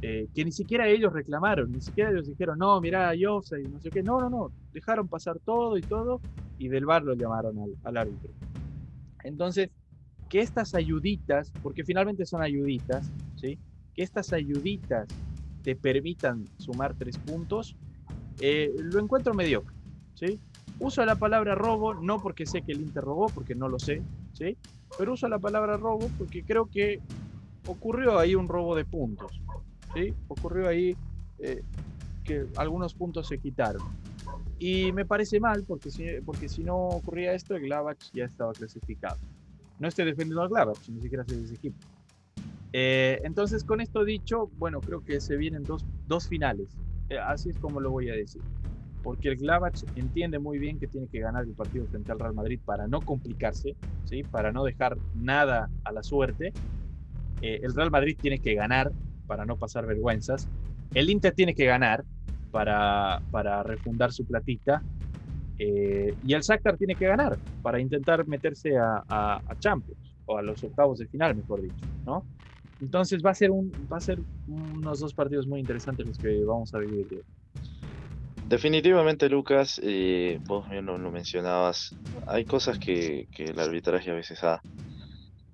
[0.00, 3.90] eh, que ni siquiera ellos reclamaron, ni siquiera ellos dijeron, no, mira, yo no sé
[3.90, 4.02] qué.
[4.02, 4.50] No, no, no.
[4.72, 6.20] Dejaron pasar todo y todo
[6.58, 8.32] y del bar lo llamaron al, al árbitro.
[9.22, 9.70] Entonces,
[10.32, 13.58] que estas ayuditas, porque finalmente son ayuditas, ¿sí?
[13.94, 15.06] que estas ayuditas
[15.62, 17.76] te permitan sumar tres puntos,
[18.40, 19.76] eh, lo encuentro mediocre.
[20.14, 20.40] ¿sí?
[20.80, 24.00] Uso la palabra robo, no porque sé que el Inter robó, porque no lo sé,
[24.32, 24.56] ¿sí?
[24.96, 27.00] pero uso la palabra robo porque creo que
[27.66, 29.38] ocurrió ahí un robo de puntos.
[29.92, 30.14] ¿sí?
[30.28, 30.96] Ocurrió ahí
[31.40, 31.62] eh,
[32.24, 33.82] que algunos puntos se quitaron.
[34.58, 38.54] Y me parece mal porque si, porque si no ocurría esto, el Glavach ya estaba
[38.54, 39.18] clasificado.
[39.78, 41.78] No estoy defendiendo al Gladbach, ni siquiera de ese equipo.
[42.72, 46.76] Eh, entonces, con esto dicho, bueno, creo que se vienen dos, dos finales.
[47.08, 48.42] Eh, así es como lo voy a decir.
[49.02, 52.34] Porque el Gladbach entiende muy bien que tiene que ganar el partido frente al Real
[52.34, 54.22] Madrid para no complicarse, ¿sí?
[54.22, 56.52] para no dejar nada a la suerte.
[57.40, 58.92] Eh, el Real Madrid tiene que ganar
[59.26, 60.48] para no pasar vergüenzas.
[60.94, 62.04] El Inter tiene que ganar
[62.52, 64.82] para, para refundar su platita
[65.58, 70.62] eh, y el Shakhtar tiene que ganar para intentar meterse a, Champions o a los
[70.64, 72.24] octavos de final, mejor dicho, ¿no?
[72.80, 76.44] Entonces va a ser un va a ser unos dos partidos muy interesantes los que
[76.44, 77.06] vamos a vivir.
[78.48, 84.42] Definitivamente, Lucas, eh, vos bien lo, mencionabas, hay cosas que, que, el arbitraje a veces
[84.44, 84.60] ha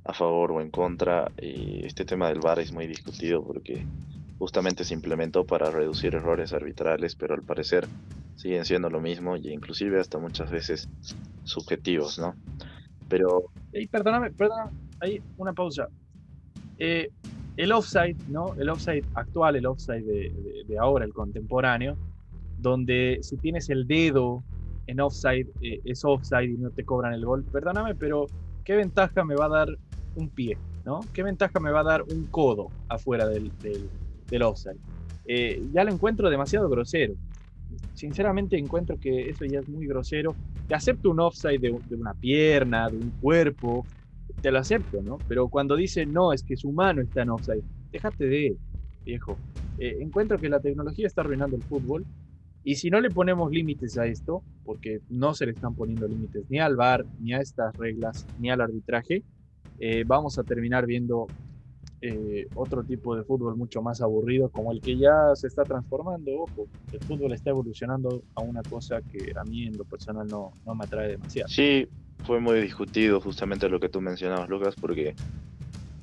[0.09, 1.31] a favor o en contra.
[1.41, 3.87] Y este tema del VAR es muy discutido porque
[4.39, 7.87] justamente se implementó para reducir errores arbitrales, pero al parecer
[8.39, 10.89] siguen siendo lo mismo y inclusive hasta muchas veces
[11.43, 12.35] subjetivos, ¿no?
[13.09, 13.51] Pero...
[13.91, 14.71] Perdóname, perdóname,
[15.01, 15.89] hay una pausa.
[16.79, 17.11] Eh,
[17.57, 18.55] el offside, ¿no?
[18.55, 21.97] El offside actual, el offside de, ahora, el contemporáneo,
[22.59, 24.45] donde si tienes el dedo
[24.87, 27.43] en offside, eh, es offside y no te cobran el gol.
[27.43, 28.27] Perdóname, pero
[28.63, 29.69] ¿qué ventaja me va a dar
[30.15, 30.57] un pie?
[30.85, 31.01] ¿no?
[31.13, 33.51] ¿Qué ventaja me va a dar un codo afuera del,
[34.31, 34.79] del, offside?
[35.27, 37.15] Eh, ya lo encuentro demasiado grosero
[37.99, 40.37] sinceramente encuentro que eso ya es muy grosero.
[40.69, 43.85] Te acepto un offside de, una pierna, de un cuerpo,
[44.41, 45.19] te lo acepto, ¿no?
[45.27, 48.57] Pero cuando dice no, es que su mano está en offside, déjate de,
[49.05, 49.37] viejo.
[49.79, 52.07] Eh, encuentro que la tecnología está arruinando el fútbol
[52.63, 56.45] y si no le ponemos límites a esto, porque no se le están poniendo límites
[56.49, 59.25] ni al VAR, ni a estas reglas, ni al arbitraje,
[59.81, 61.27] eh, vamos a terminar viendo
[62.01, 66.31] eh, otro tipo de fútbol mucho más aburrido, como el que ya se está transformando.
[66.43, 70.53] Ojo, el fútbol está evolucionando a una cosa que a mí en lo personal no,
[70.65, 71.49] no me atrae demasiado.
[71.49, 71.89] Sí,
[72.25, 75.15] fue muy discutido justamente lo que tú mencionabas, Lucas, porque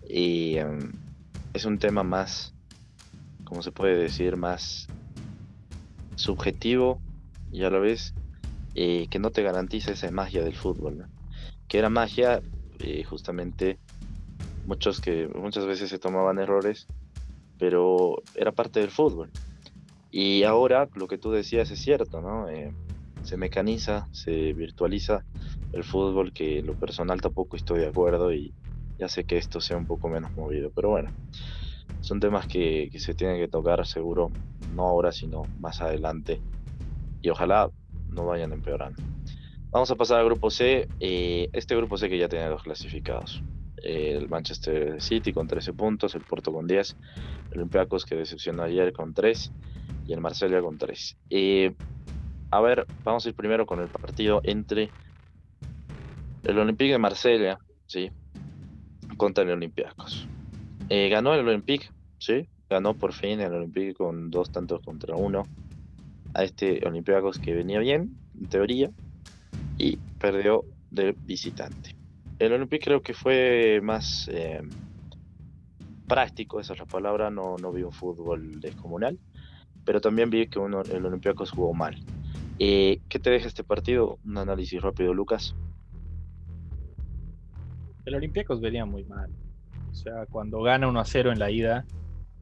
[0.09, 0.91] em,
[1.53, 2.53] es un tema más,
[3.45, 4.35] ¿cómo se puede decir?
[4.35, 4.87] Más
[6.15, 6.99] subjetivo
[7.51, 8.13] y a la vez
[8.73, 11.07] eh, que no te garantiza esa magia del fútbol,
[11.69, 12.41] que era magia
[12.79, 13.79] eh, justamente
[14.65, 16.87] muchos que muchas veces se tomaban errores,
[17.57, 19.29] pero era parte del fútbol.
[20.11, 22.49] Y ahora lo que tú decías es cierto, ¿no?
[22.49, 22.71] Eh,
[23.23, 25.23] se mecaniza, se virtualiza
[25.73, 28.53] el fútbol, que lo personal tampoco estoy de acuerdo y
[28.97, 31.11] ya sé que esto sea un poco menos movido, pero bueno,
[32.01, 34.31] son temas que, se tienen que tocar seguro,
[34.73, 36.39] no ahora, sino más adelante,
[37.21, 37.69] y ojalá
[38.09, 39.01] no vayan empeorando.
[39.71, 43.43] Vamos a pasar al grupo C, eh, este grupo C que ya tiene dos clasificados
[43.85, 46.97] el Manchester City con 13 puntos, el Porto con 10,
[47.51, 49.51] el Olympiacos que decepcionó ayer con 3
[50.07, 51.17] y el Marsella con 3.
[52.51, 54.89] a ver, vamos a ir primero con el partido entre
[56.43, 58.11] el Olympique de Marsella, ¿sí?
[59.17, 60.27] contra el Olympiacos.
[60.89, 62.47] Eh, ganó el Olympique, ¿sí?
[62.69, 65.43] ganó por fin el Olympique con dos tantos contra uno
[66.33, 68.91] a este Olympiacos que venía bien, en teoría,
[69.77, 71.94] y perdió de visitante.
[72.39, 74.61] El Olympique creo que fue más eh,
[76.07, 79.17] práctico, esa es la palabra, no, no vi un fútbol descomunal.
[79.85, 81.95] pero también vi que uno, el Olympiacos jugó mal.
[82.57, 84.17] Eh, ¿Qué te deja este partido?
[84.25, 85.55] Un análisis rápido, Lucas.
[88.05, 89.29] El Olympiacos venía muy mal.
[89.91, 91.85] O sea, cuando gana 1 a 0 en la ida,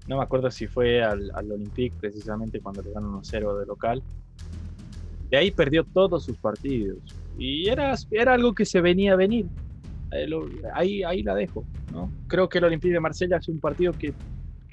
[0.07, 3.57] no me acuerdo si fue al, al Olympique precisamente cuando le gana 1 a 0
[3.59, 4.03] de local.
[5.29, 6.99] De ahí perdió todos sus partidos.
[7.37, 9.47] Y era, era algo que se venía a venir.
[10.73, 11.65] Ahí, ahí la dejo.
[11.91, 12.11] ¿no?
[12.27, 14.13] Creo que el Olympique de Marsella es un partido que,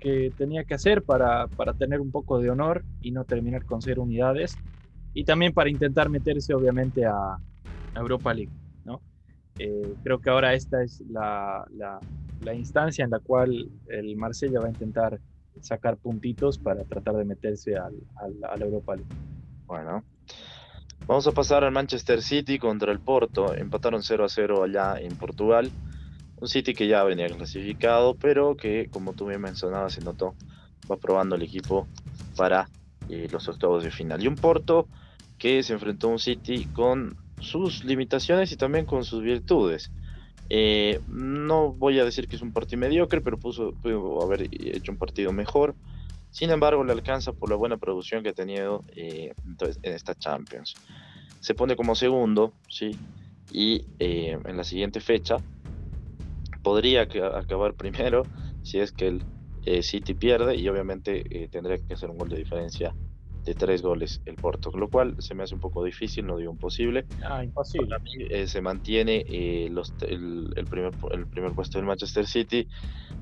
[0.01, 3.83] que tenía que hacer para, para, tener un poco de honor y no terminar con
[3.83, 4.57] cero unidades.
[5.15, 7.39] Y también para intentar meterse, obviamente, a,
[7.97, 8.53] Europa League.
[8.85, 9.01] ¿no?
[9.59, 14.67] Eh, creo que ahora esta es la, la, instancia en la cual el Marsella va
[14.67, 15.21] a intentar
[15.61, 19.11] sacar puntitos para tratar de meterse al, al, a la Europa League.
[19.67, 20.05] Bueno,
[21.11, 23.53] Vamos a pasar al Manchester City contra el Porto.
[23.53, 25.69] Empataron 0 a 0 allá en Portugal.
[26.37, 30.37] Un City que ya venía clasificado, pero que, como tú me mencionabas, se notó,
[30.89, 31.89] va probando el equipo
[32.37, 32.69] para
[33.09, 34.23] eh, los octavos de final.
[34.23, 34.87] Y un Porto
[35.37, 39.91] que se enfrentó a un City con sus limitaciones y también con sus virtudes.
[40.49, 44.93] Eh, no voy a decir que es un partido mediocre, pero puso, pudo haber hecho
[44.93, 45.75] un partido mejor.
[46.31, 49.33] Sin embargo, le alcanza por la buena producción que ha tenido eh,
[49.83, 50.77] en esta Champions.
[51.41, 52.91] Se pone como segundo, ¿sí?
[53.51, 55.39] Y eh, en la siguiente fecha
[56.63, 58.23] podría acabar primero
[58.63, 59.25] si es que el
[59.65, 62.95] eh, City pierde y obviamente tendría que hacer un gol de diferencia
[63.45, 66.53] de tres goles el Porto, lo cual se me hace un poco difícil, no digo
[66.53, 67.07] imposible.
[67.25, 67.97] Ah, imposible.
[68.29, 72.69] Eh, se mantiene eh, los, el, primer, el primer puesto del Manchester City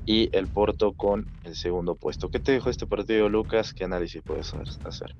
[0.05, 2.29] y el Porto con el segundo puesto.
[2.29, 3.73] ¿Qué te dejó este partido, Lucas?
[3.73, 5.15] ¿Qué análisis puedes hacer?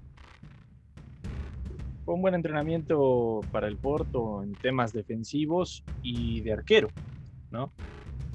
[2.04, 6.90] Fue un buen entrenamiento para el Porto en temas defensivos y de arquero,
[7.52, 7.72] ¿no?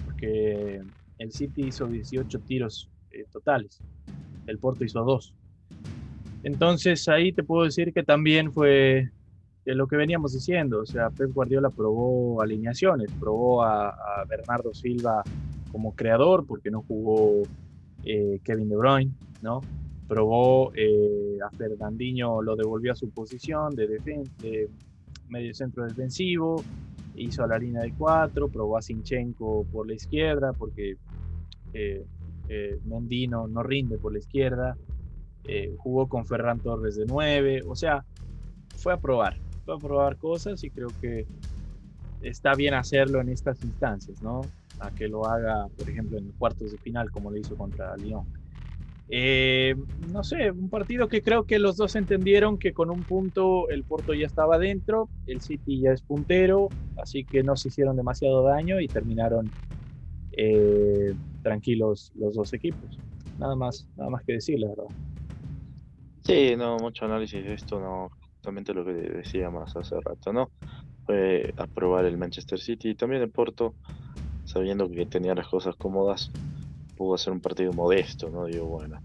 [0.05, 0.81] Porque
[1.19, 3.81] el City hizo 18 tiros eh, totales,
[4.47, 5.35] el Porto hizo 2
[6.45, 9.11] entonces ahí te puedo decir que también fue
[9.65, 13.97] lo que veníamos diciendo, o sea, Pep Guardiola probó alineaciones, probó a,
[14.29, 15.23] Bernardo Silva
[15.73, 17.43] como creador porque no jugó
[18.05, 19.63] eh, Kevin De Bruyne, ¿no?
[20.07, 24.69] Probó eh, a Fernandinho, lo devolvió a su posición de, de
[25.29, 26.63] medio centro defensivo,
[27.17, 30.97] hizo la línea de cuatro, probó a Sinchenko por la izquierda porque
[31.73, 32.05] eh,
[32.85, 34.77] Mendino no rinde por la izquierda,
[35.47, 38.05] eh, jugó con Ferran Torres de 9, o sea,
[38.77, 41.27] fue a probar, fue a probar cosas y creo que
[42.23, 44.43] está bien hacerlo en estas instancias, ¿no?
[44.81, 48.25] A que lo haga, por ejemplo, en cuartos de final, como lo hizo contra Lyon.
[49.09, 49.75] Eh,
[50.11, 53.85] no sé, un partido que creo que los dos entendieron que con un punto el
[53.85, 58.43] Porto ya estaba dentro, el City ya es puntero, así que no se hicieron demasiado
[58.43, 59.51] daño y terminaron
[60.33, 62.99] eh, tranquilos los dos equipos.
[63.39, 64.87] Nada más, nada más que decir, la verdad.
[66.25, 70.51] Sí, no, mucho análisis de esto, no, justamente lo que decíamos hace rato, ¿no?
[71.05, 73.75] Fue aprobar el Manchester City y también el Porto,
[74.47, 76.31] sabiendo que tenía las cosas cómodas,
[76.97, 78.47] pudo hacer un partido modesto, ¿no?
[78.47, 79.03] Digo, bueno,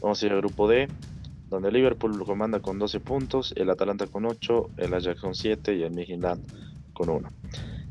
[0.00, 0.88] vamos a ir al grupo D,
[1.50, 5.76] donde Liverpool lo comanda con 12 puntos, el Atalanta con 8, el Ajax con 7
[5.76, 6.42] y el Midland
[6.94, 7.28] con 1.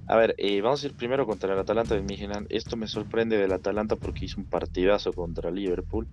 [0.08, 2.47] A ver, eh, vamos a ir primero contra el Atalanta de Midland.
[2.49, 6.08] Esto me sorprende del Atalanta porque hizo un partidazo contra Liverpool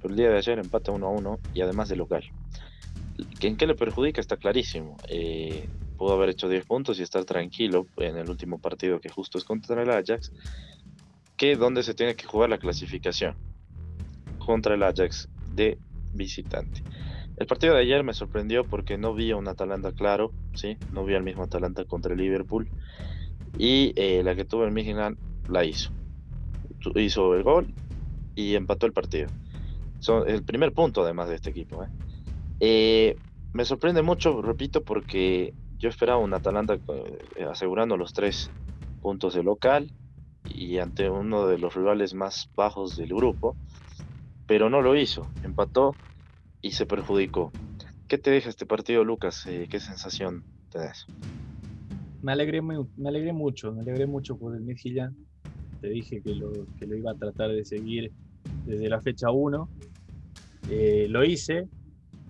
[0.00, 2.24] pero el día de ayer empata 1 a 1 y además de local.
[3.40, 4.20] ¿En qué le perjudica?
[4.20, 4.96] Está clarísimo.
[5.08, 9.38] Eh, pudo haber hecho 10 puntos y estar tranquilo en el último partido que justo
[9.38, 10.32] es contra el Ajax.
[11.36, 13.36] Que donde se tiene que jugar la clasificación
[14.38, 15.78] contra el Ajax de
[16.14, 16.82] visitante.
[17.36, 20.76] El partido de ayer me sorprendió porque no vi a un Atalanta claro, ¿sí?
[20.92, 22.68] no vi al mismo Atalanta contra el Liverpool
[23.56, 25.16] y eh, la que tuvo el Michigan
[25.48, 25.92] la hizo.
[26.96, 27.72] Hizo el gol
[28.34, 29.28] y empató el partido.
[30.26, 31.82] El primer punto además de este equipo.
[31.82, 31.88] ¿eh?
[32.60, 33.16] Eh,
[33.52, 38.50] me sorprende mucho, repito, porque yo esperaba un Atalanta eh, asegurando los tres
[39.02, 39.90] puntos de local
[40.44, 43.56] y ante uno de los rivales más bajos del grupo,
[44.46, 45.94] pero no lo hizo, empató
[46.62, 47.52] y se perjudicó.
[48.06, 49.44] ¿Qué te deja este partido, Lucas?
[49.44, 51.06] ¿Qué sensación tenés?
[52.22, 55.14] Me alegré, me alegré mucho, me alegré mucho por el Midtjylland.
[55.80, 58.12] Te dije que lo, que lo iba a tratar de seguir
[58.66, 59.68] desde la fecha 1.
[60.70, 61.66] Eh, lo hice.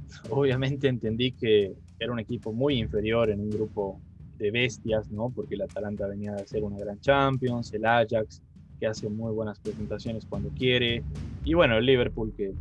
[0.31, 4.01] Obviamente entendí que era un equipo muy inferior en un grupo
[4.39, 5.31] de bestias, ¿no?
[5.31, 8.41] Porque el Atalanta venía de ser una gran Champions, el Ajax,
[8.79, 11.03] que hace muy buenas presentaciones cuando quiere,
[11.45, 12.55] y bueno, el Liverpool, que,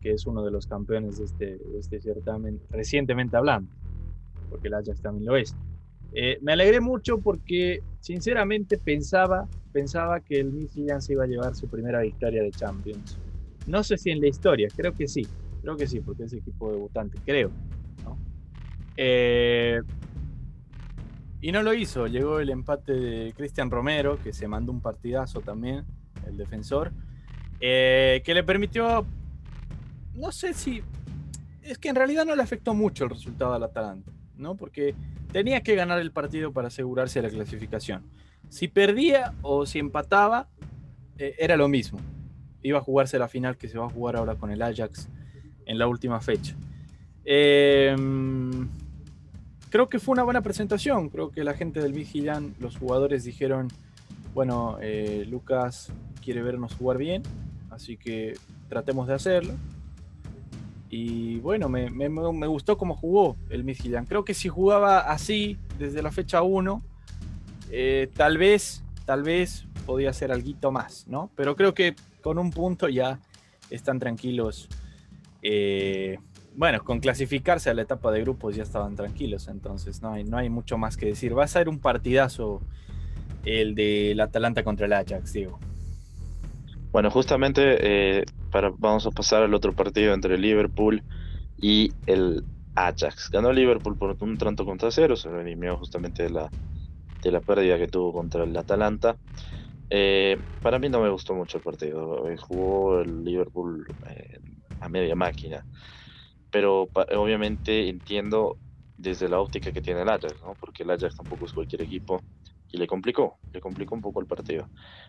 [0.00, 3.70] que es uno de los campeones de este, de este certamen, recientemente hablando,
[4.48, 5.54] porque el Ajax también lo es.
[6.12, 11.54] Eh, me alegré mucho porque sinceramente pensaba, pensaba que el Midtjylland se iba a llevar
[11.54, 13.18] su primera victoria de Champions.
[13.66, 15.26] No sé si en la historia, creo que sí,
[15.60, 17.50] Creo que sí, porque es equipo debutante, creo.
[18.96, 19.80] Eh,
[21.40, 22.06] y no lo hizo.
[22.06, 25.84] Llegó el empate de Cristian Romero, que se mandó un partidazo también,
[26.26, 26.92] el defensor,
[27.60, 29.06] eh, que le permitió,
[30.14, 30.82] no sé si,
[31.62, 34.54] es que en realidad no le afectó mucho el resultado al Atalanta, ¿no?
[34.54, 34.94] Porque
[35.32, 38.02] tenía que ganar el partido para asegurarse la clasificación.
[38.50, 40.48] Si perdía o si empataba,
[41.16, 41.98] eh, era lo mismo.
[42.62, 45.08] Iba a jugarse la final que se va a jugar ahora con el Ajax
[45.64, 46.54] en la última fecha.
[47.24, 48.68] Em,
[49.70, 51.08] creo que fue una buena presentación.
[51.08, 53.68] Creo que la gente del Vigilán, los jugadores dijeron,
[54.34, 57.22] bueno, eh, Lucas quiere vernos jugar bien,
[57.70, 58.34] así que
[58.68, 59.54] tratemos de hacerlo.
[60.88, 64.08] Y bueno, me, gustó cómo jugó el Midtjylland.
[64.08, 66.82] Creo que si jugaba así desde la fecha 1,
[67.70, 71.30] eh, tal vez, tal vez podía ser algo más, ¿no?
[71.36, 73.20] Pero creo que con un punto ya
[73.70, 74.68] están tranquilos.
[75.42, 76.18] Eh,
[76.54, 80.36] bueno, con clasificarse a la etapa de grupos ya estaban tranquilos, entonces no hay, no
[80.36, 81.36] hay mucho más que decir.
[81.36, 82.60] Va a ser un partidazo
[83.44, 85.58] el del Atalanta contra el Ajax, Diego.
[86.92, 87.78] Bueno, justamente
[88.18, 91.02] eh, para, vamos a pasar al otro partido entre Liverpool
[91.56, 93.30] y el Ajax.
[93.30, 96.50] Ganó Liverpool por un tanto contra cero, se redimió justamente de la,
[97.22, 99.16] de la pérdida que tuvo contra el Atalanta.
[99.90, 102.28] Eh, para mí no me gustó mucho el partido.
[102.28, 103.86] Eh, jugó el Liverpool
[104.80, 105.66] a media máquina.
[106.50, 108.58] Pero obviamente entiendo
[108.96, 110.56] desde la óptica que tiene el Ajax, ¿no?
[110.60, 112.24] porque el Ajax tampoco es cualquier equipo
[112.70, 114.68] y le complicó, le complicó un poco el partido.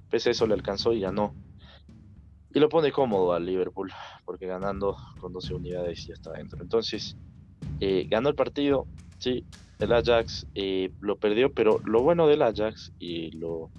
[0.10, 1.36] Pese a eso le alcanzó y ganó
[2.54, 3.92] y lo pone cómodo al Liverpool,
[4.26, 6.62] porque ganando con 12 unidades ya está dentro.
[6.62, 7.18] Entonces,
[7.80, 9.46] eh, ganó el partido, sí,
[9.82, 13.70] el Ajax eh, lo perdió, pero lo bueno del Ajax y lo,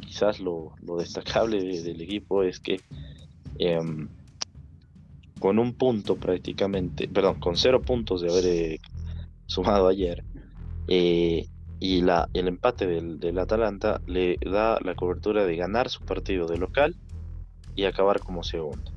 [0.00, 2.80] quizás lo, destacable del equipo es que
[3.58, 4.08] em,
[5.38, 8.80] con un punto prácticamente, perdón, con cero puntos de haber eh,
[9.46, 10.24] sumado ayer,
[10.86, 16.46] y la, el empate del, del Atalanta le da la cobertura de ganar su partido
[16.46, 16.94] de local
[17.76, 18.92] y acabar como segundo.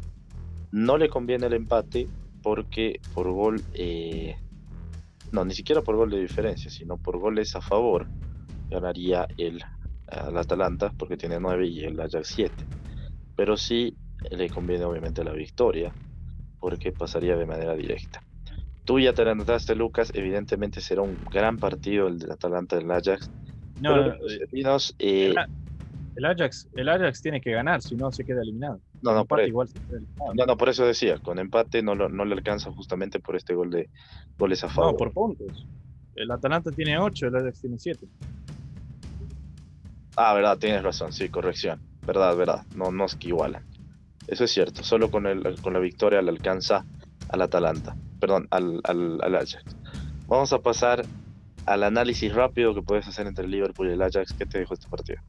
[0.71, 2.07] No le conviene el empate
[2.41, 4.37] porque por gol, eh,
[5.31, 8.07] no, ni siquiera por gol de diferencia, sino por goles a favor,
[8.69, 9.61] ganaría el,
[10.07, 12.65] al Atalanta porque tiene 9 y el Ajax 7.
[13.35, 13.95] Pero sí
[14.31, 15.93] le conviene obviamente la victoria
[16.59, 18.21] porque pasaría de manera directa.
[18.83, 20.11] Tú ya te la notaste, Lucas.
[20.13, 23.29] Evidentemente será un gran partido el del Atalanta del Ajax.
[23.79, 24.15] No, pero
[24.99, 25.35] eh,
[26.15, 28.81] el Ajax, el Ajax tiene que ganar, si no se queda eliminado.
[29.01, 29.69] No, no, por, igual
[30.33, 33.69] no, no, por eso decía, con empate no, no le alcanza justamente por este gol
[33.69, 33.89] de
[34.37, 34.93] goles a favor.
[34.93, 35.67] No, por puntos.
[36.15, 38.07] El Atalanta tiene 8, el Ajax tiene 7.
[40.15, 41.79] Ah, verdad, tienes razón, sí, corrección.
[42.05, 43.63] Verdad, verdad, no, no es que igualan.
[44.27, 46.85] Eso es cierto, solo con, el, con la victoria le alcanza
[47.29, 49.63] al Atalanta, perdón, al, al, al Ajax.
[50.27, 51.05] Vamos a pasar
[51.65, 54.33] al análisis rápido que puedes hacer entre el Liverpool y el Ajax.
[54.33, 55.21] ¿Qué te dejó este partido?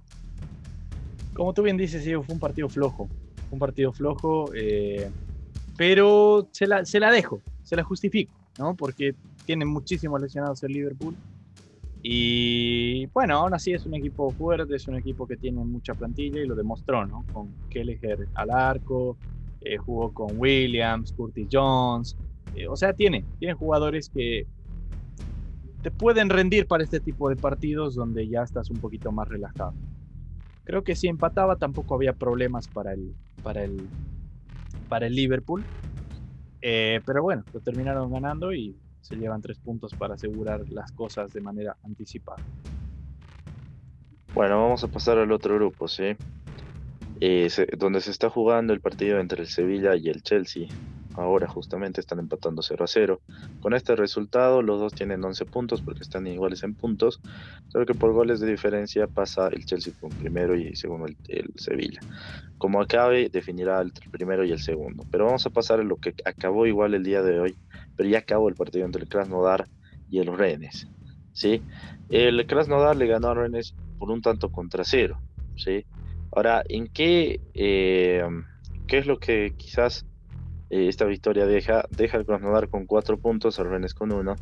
[1.38, 3.08] como tú bien dices, sí, fue un partido flojo.
[3.50, 5.10] Un partido flojo, eh,
[5.76, 8.74] pero se la, se la dejo, se la justifico, ¿no?
[8.74, 9.14] Porque
[9.46, 11.14] tiene muchísimos lesionados el Liverpool.
[12.02, 16.40] Y bueno, aún así es un equipo fuerte, es un equipo que tiene mucha plantilla
[16.40, 17.24] y lo demostró, ¿no?
[17.32, 19.16] Con Kelleher al arco,
[19.60, 22.16] eh, jugó con Williams, Curtis Jones.
[22.54, 24.46] Eh, o sea, tiene, tiene jugadores que
[25.82, 29.74] te pueden rendir para este tipo de partidos donde ya estás un poquito más relajado.
[30.64, 33.88] Creo que si empataba tampoco había problemas para el, para el,
[34.88, 35.64] para el Liverpool.
[36.60, 41.32] Eh, pero bueno, lo terminaron ganando y se llevan tres puntos para asegurar las cosas
[41.32, 42.42] de manera anticipada.
[44.34, 46.16] Bueno, vamos a pasar al otro grupo, ¿sí?
[47.20, 50.68] Eh, donde se está jugando el partido entre el Sevilla y el Chelsea
[51.18, 53.20] ahora justamente están empatando 0 a 0.
[53.60, 57.20] Con este resultado los dos tienen 11 puntos porque están iguales en puntos,
[57.68, 62.00] solo que por goles de diferencia pasa el Chelsea con primero y segundo el, Sevilla.
[62.56, 65.04] Como acabe definirá el primero y el segundo.
[65.10, 67.56] Pero vamos a pasar a lo que acabó igual el día de hoy,
[67.96, 69.68] pero ya acabó el partido entre el Krasnodar
[70.10, 70.88] y el Rennes.
[71.32, 71.62] ¿sí?
[72.08, 75.20] El Krasnodar le ganó a Rennes por un tanto contra cero.
[75.56, 75.84] ¿sí?
[76.32, 78.22] Ahora, ¿en qué, eh,
[78.86, 80.06] qué es lo que quizás
[80.70, 84.36] eh, esta victoria deja, deja al Krasnodar con cuatro puntos, al Rennes con uno.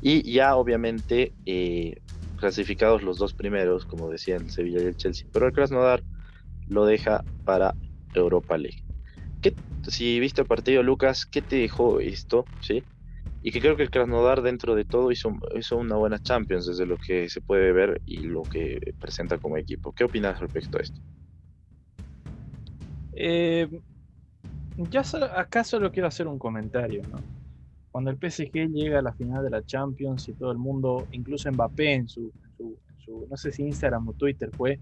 [0.00, 1.96] Y ya obviamente eh,
[2.36, 5.26] clasificados los dos primeros, como decían Sevilla y el Chelsea.
[5.32, 6.02] Pero el Krasnodar
[6.68, 7.74] lo deja para
[8.14, 8.82] Europa League.
[9.40, 9.54] ¿Qué,
[9.86, 12.44] si viste el partido, Lucas, ¿qué te dejó esto?
[12.60, 12.82] ¿Sí?
[13.42, 16.86] Y que creo que el Krasnodar dentro de todo hizo, hizo una buena Champions desde
[16.86, 19.92] lo que se puede ver y lo que presenta como equipo.
[19.92, 21.00] ¿Qué opinas respecto a esto?
[23.12, 23.68] Eh,
[24.90, 25.02] Ya
[25.36, 27.18] acá solo quiero hacer un comentario, ¿no?
[27.90, 31.50] Cuando el PSG llega a la final de la Champions y todo el mundo, incluso
[31.50, 32.30] Mbappé en su,
[33.28, 34.78] no sé si Instagram o Twitter fue,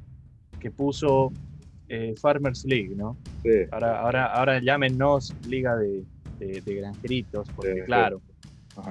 [0.61, 1.32] que puso
[1.88, 3.16] eh, Farmers League, ¿no?
[3.42, 3.51] Sí.
[3.70, 6.05] Ahora, ahora, ahora llámenos Liga de,
[6.38, 8.20] de, Granjeritos, porque claro,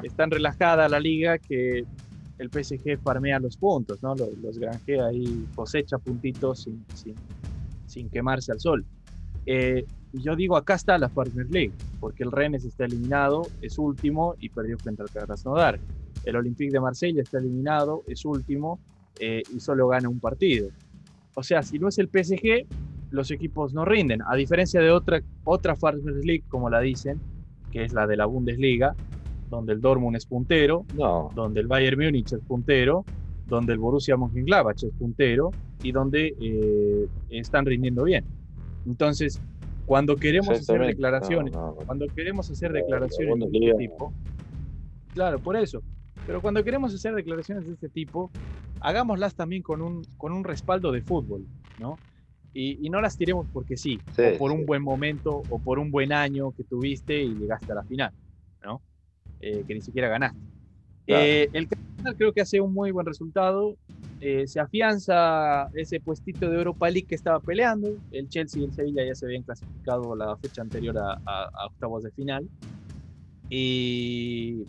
[0.01, 1.85] es tan relajada la liga que
[2.37, 4.15] el PSG farmea los puntos, ¿no?
[4.15, 7.15] Los, los granjea ahí, cosecha puntitos sin, sin,
[7.85, 8.85] sin quemarse al sol.
[9.45, 9.85] Eh,
[10.15, 14.35] y yo digo, acá está la Farmers League, porque el Rennes está eliminado, es último
[14.39, 15.77] y perdió frente al Krasnodar.
[16.23, 18.79] El Olympique de Marsella está eliminado, es último
[19.19, 20.69] eh, y solo gana un partido.
[21.35, 22.65] O sea, si no es el PSG,
[23.11, 24.21] los equipos no rinden.
[24.25, 27.19] A diferencia de otra, otra Farmers League, como la dicen,
[27.69, 28.95] que es la de la Bundesliga,
[29.49, 30.85] donde el Dortmund es puntero,
[31.35, 33.03] donde el Bayern Múnich es puntero,
[33.47, 35.51] donde el Borussia Mönchengladbach es puntero
[35.83, 38.23] y donde eh, están rindiendo bien.
[38.85, 39.41] Entonces,
[39.85, 41.53] cuando queremos hacer declaraciones,
[41.85, 44.13] cuando queremos hacer declaraciones de este tipo,
[45.13, 45.81] claro, por eso,
[46.25, 48.31] pero cuando queremos hacer declaraciones de este tipo,
[48.81, 51.45] hagámoslas también con un, con un respaldo de fútbol,
[51.79, 51.97] ¿no?
[52.57, 56.13] Y, no las tiremos porque sí, o por un buen momento, o por un buen
[56.13, 58.13] año que tuviste y llegaste a la final,
[58.63, 58.81] ¿no?
[59.41, 60.39] Eh, que ni siquiera ganaste.
[61.07, 61.67] Eh, el
[62.17, 63.75] creo que hace un muy buen resultado.
[64.27, 67.95] Eh, se afianza ese puestito de Europa League que estaba peleando.
[68.09, 72.09] El Chelsea y el Sevilla ya se habían clasificado la fecha anterior a, octavos de
[72.09, 72.49] final.
[73.51, 74.63] Y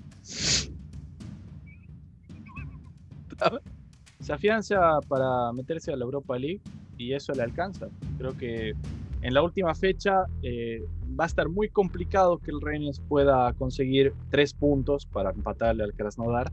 [4.20, 6.60] se afianza para meterse a la Europa League
[6.98, 7.88] y eso le alcanza.
[8.18, 8.74] Creo que
[9.22, 10.84] en la última fecha eh,
[11.18, 15.94] va a estar muy complicado que el Rennes pueda conseguir tres puntos para empatarle al
[15.94, 16.52] Krasnodar,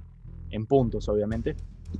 [0.51, 1.57] en puntos obviamente,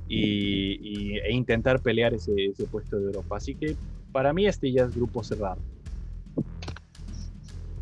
[0.08, 3.36] y, e intentar pelear ese, puesto de Europa.
[3.36, 3.76] Así que
[4.12, 5.60] para mí este ya es grupo cerrado.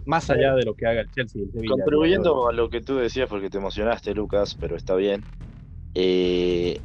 [0.04, 1.42] Más allá de lo que haga el Chelsea.
[1.54, 5.22] El Contribuyendo a lo que tú decías, porque te emocionaste, Lucas, pero está bien.
[5.94, 6.80] Eh,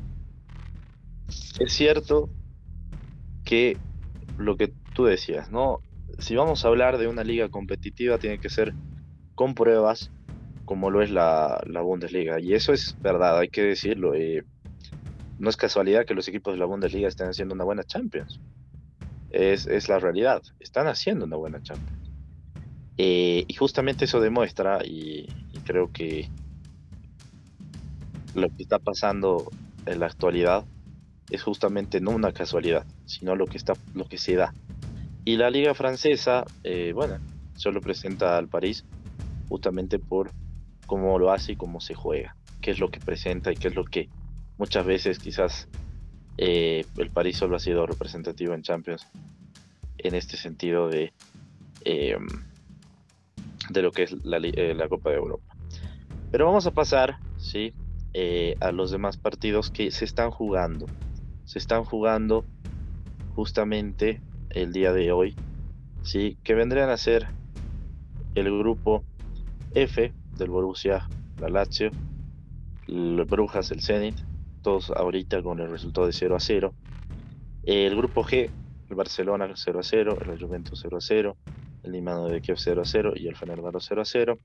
[1.60, 2.30] es cierto
[3.44, 3.78] que
[4.38, 5.80] lo que tú decías, ¿no?
[6.20, 8.74] Si vamos a hablar de una liga competitiva, tiene que ser
[9.36, 10.12] con pruebas,
[10.66, 12.40] como lo es la, Bundesliga.
[12.40, 14.14] Y eso es verdad, hay que decirlo.
[14.14, 14.44] Eh,
[15.40, 18.40] no es casualidad que los equipos de la Bundesliga estén haciendo una buena Champions.
[19.30, 20.42] Es, la realidad.
[20.60, 22.12] Están haciendo una buena Champions.
[22.98, 25.28] Eh, y justamente eso demuestra, y,
[25.66, 26.30] creo que
[28.34, 29.52] lo que está pasando
[29.86, 30.64] en la actualidad
[31.30, 34.54] es justamente no una casualidad, sino lo que está, lo que se da.
[35.26, 37.18] Y la liga francesa, eh, bueno,
[37.56, 38.86] solo presenta al París
[39.50, 40.32] justamente por
[40.86, 43.76] cómo lo hace y cómo se juega, qué es lo que presenta y qué es
[43.76, 44.10] lo que
[44.58, 45.68] muchas veces quizás
[46.38, 49.08] eh, el París solo ha sido representativo en Champions
[49.98, 51.14] en este sentido de,
[51.86, 52.28] em,
[53.70, 55.56] de lo que es la, eh, la, Copa de Europa.
[56.32, 57.74] Pero vamos a pasar ¿sí?
[58.60, 60.88] a los demás partidos que se están jugando
[61.48, 62.44] se están jugando
[63.34, 65.34] justamente el día de hoy,
[66.04, 66.38] ¿sí?
[66.44, 67.28] que vendrían a ser
[68.36, 69.06] el grupo
[69.74, 71.08] F del Borussia,
[71.40, 71.90] la Lazio,
[72.90, 74.18] el Brujas, el Zenit,
[74.96, 76.74] ahorita con el resultado de 0 a 0.
[77.64, 78.50] El grupo G,
[78.90, 81.38] el Barcelona 0 a 0, el Juventus 0 a 0,
[81.84, 84.40] el Limano de Kiev 0 a 0 y el Fenerbahce 0 a 0.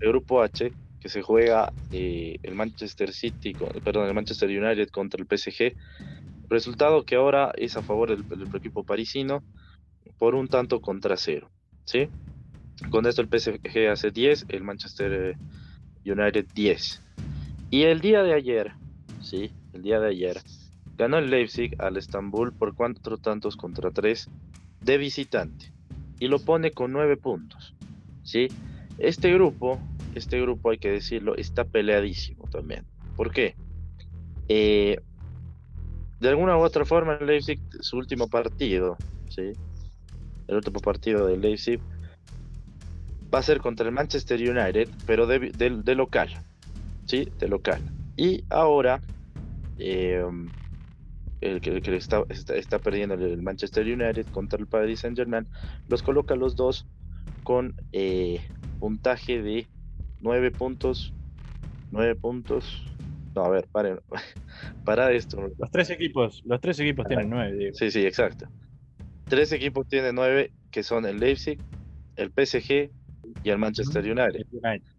[0.00, 5.20] El grupo H, que se juega eh, el Manchester City, perdón, el Manchester United contra
[5.22, 5.74] el PSG.
[6.48, 9.42] Resultado que ahora es a favor del, equipo parisino
[10.18, 11.50] por un tanto contra cero.
[11.84, 12.08] ¿sí?
[12.90, 17.02] Con esto el PSG hace 10, el Manchester eh, United 10.
[17.70, 18.72] Y el día de ayer,
[19.28, 19.52] ¿sí?
[19.72, 20.40] El día de ayer,
[20.96, 24.28] ganó el Leipzig al Estambul por cuatro tantos contra tres
[24.80, 25.72] de visitante.
[26.18, 27.74] Y lo pone con nueve puntos.
[28.24, 28.48] ¿sí?
[28.98, 29.80] Este grupo
[30.14, 32.84] este grupo, hay que decirlo, está peleadísimo también.
[33.16, 33.54] ¿Por qué?
[34.48, 35.00] Eh,
[36.20, 38.96] de alguna u otra forma, el Leipzig, su último partido,
[39.28, 39.52] ¿sí?
[40.46, 41.80] el último partido del Leipzig,
[43.32, 46.30] va a ser contra el Manchester United, pero de, local.
[47.06, 47.28] ¿sí?
[47.38, 47.80] De local.
[48.16, 49.00] Y ahora,
[49.78, 50.24] eh,
[51.40, 55.46] el que, está, está, perdiendo el Manchester United contra el Paris Saint Germain,
[55.88, 56.86] los coloca los dos
[57.44, 58.40] con eh,
[58.80, 59.66] puntaje de
[60.20, 61.12] 9 puntos.
[61.92, 62.84] 9 puntos.
[63.34, 64.00] No, a ver, paren.
[64.84, 65.48] Para esto.
[65.58, 67.72] Los tres equipos, los tres equipos tienen 9.
[67.74, 68.48] Sí, sí, exacto.
[69.28, 71.58] Tres equipos tienen 9, que son el Leipzig,
[72.16, 72.90] el PSG
[73.44, 74.46] y el Manchester United.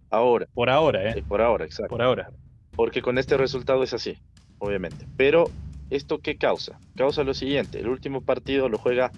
[0.10, 0.48] Ahora.
[0.54, 1.24] Por ahora, ¿eh?
[1.28, 1.90] Por ahora, exacto.
[1.90, 2.30] Por ahora.
[2.76, 4.18] Porque con este resultado es así,
[4.60, 5.06] obviamente.
[5.18, 5.50] Pero,
[5.90, 6.80] ¿esto qué causa?
[6.96, 9.12] Causa lo siguiente: el último partido lo juega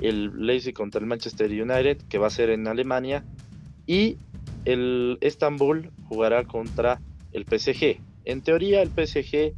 [0.00, 3.24] el Leipzig contra el Manchester United, que va a ser en Alemania,
[3.86, 4.16] y
[4.64, 7.00] el Estambul jugará contra
[7.32, 8.00] el PSG.
[8.24, 9.54] En teoría, el PSG,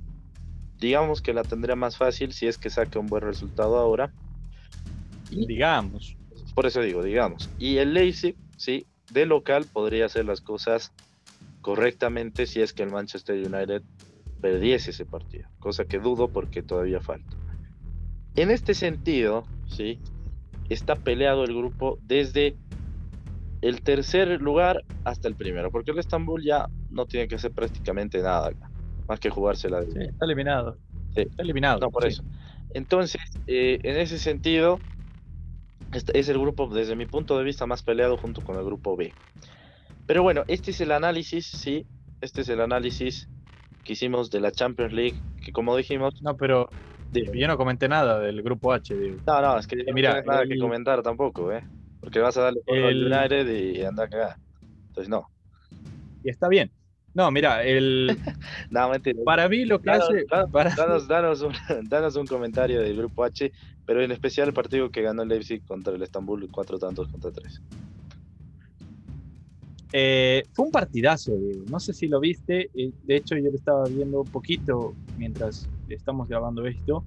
[0.79, 4.13] digamos que la tendría más fácil si es que saca un buen resultado ahora.
[5.31, 6.17] digamos.
[6.55, 7.49] Por eso digo, digamos.
[7.59, 10.93] Y el Leipzig, sí, de local podría hacer las cosas
[11.61, 13.83] correctamente si es que el Manchester United
[14.41, 17.37] perdiese ese partido, cosa que dudo porque todavía falta.
[18.37, 20.01] En este sentido, sí,
[20.69, 22.57] está peleado el grupo desde
[23.61, 28.23] el tercer lugar hasta el primero, porque el Estambul ya no tiene que hacer prácticamente
[28.23, 28.53] nada
[29.09, 29.83] más que jugársela.
[29.83, 30.79] Sí, está eliminado.
[31.15, 31.81] Está eliminado.
[31.81, 32.23] No, por eso.
[32.73, 34.81] Entonces, eh, en ese sentido,
[35.93, 38.97] este es el grupo, desde mi punto de vista, más peleado junto con el grupo
[38.97, 39.13] B.
[40.07, 41.87] Pero bueno, este es el análisis, sí,
[42.21, 43.29] este es el análisis
[43.85, 46.23] que hicimos de la Champions League, que como dijimos...
[46.23, 46.69] No, pero
[47.13, 48.95] yo no comenté nada del grupo H.
[49.27, 51.65] No, no, es que no mira, nada que comentar tampoco, ¿eh?
[52.01, 54.39] Porque vas a darle el United y anda acá.
[54.89, 55.29] Entonces, no.
[56.25, 56.71] Y está bien.
[57.13, 58.17] No, mira, el.
[58.71, 59.19] no, mentira.
[59.25, 60.25] Para mí lo que hace.
[60.31, 61.53] Danos, danos, un,
[61.89, 63.53] danos, un, comentario del grupo H,
[63.85, 67.33] pero en especial el partido que ganó el Leipzig contra el Estambul, cuatro tantos contra
[67.33, 67.61] tres.
[69.93, 71.33] Eh, fue un partidazo,
[71.69, 75.69] no sé si lo viste, eh, de hecho yo lo estaba viendo un poquito mientras
[75.89, 77.05] estamos grabando esto.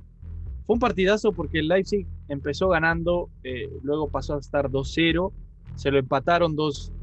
[0.65, 5.31] Fue un partidazo porque el Leipzig empezó ganando, eh, luego pasó a estar 2-0,
[5.75, 6.93] se lo empataron 2,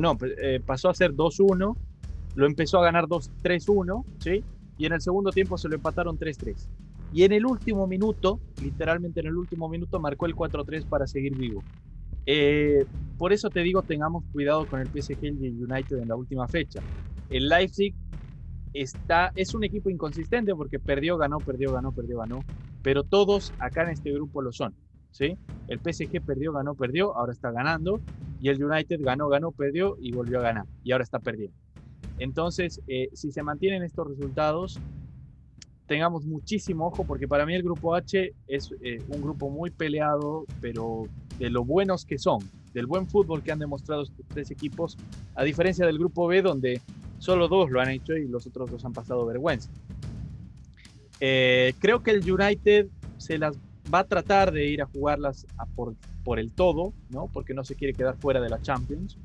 [0.00, 0.18] no,
[0.66, 1.76] pasó a ser 2-1,
[2.34, 4.44] lo empezó a ganar 2-3-1, ¿sí?
[4.78, 6.68] Y en el segundo tiempo se lo empataron 3-3.
[7.12, 11.36] Y en el último minuto, literalmente en el último minuto, marcó el 4-3 para seguir
[11.36, 11.62] vivo.
[12.24, 12.86] Eh,
[13.20, 16.48] por eso te digo, tengamos cuidado con el PSG y el United en la última
[16.48, 16.80] fecha.
[17.28, 17.94] El Leipzig
[18.72, 22.46] está, es un equipo inconsistente porque perdió, ganó, perdió, ganó, perdió, ganó.
[22.80, 24.74] Pero todos acá en este grupo lo son.
[25.10, 25.36] ¿sí?
[25.66, 28.00] El PSG perdió, ganó, perdió, ahora está ganando.
[28.38, 30.64] Y el United ganó, ganó, perdió y volvió a ganar.
[30.82, 31.58] Y ahora está perdiendo.
[32.16, 34.80] Entonces, eh, si se mantienen estos resultados,
[35.90, 40.46] tengamos muchísimo ojo porque para mí el grupo H es eh, un grupo muy peleado,
[40.60, 42.38] pero de lo buenos que son,
[42.72, 44.96] del buen fútbol que han demostrado estos tres equipos,
[45.34, 46.80] a diferencia del grupo B donde
[47.18, 49.68] solo dos lo han hecho y los otros dos han pasado vergüenza.
[51.18, 52.86] Eh, creo que el United
[53.16, 53.58] se las
[53.92, 57.28] va a tratar de ir a jugarlas por, por el todo, ¿no?
[57.32, 59.18] porque no se quiere quedar fuera de la Champions.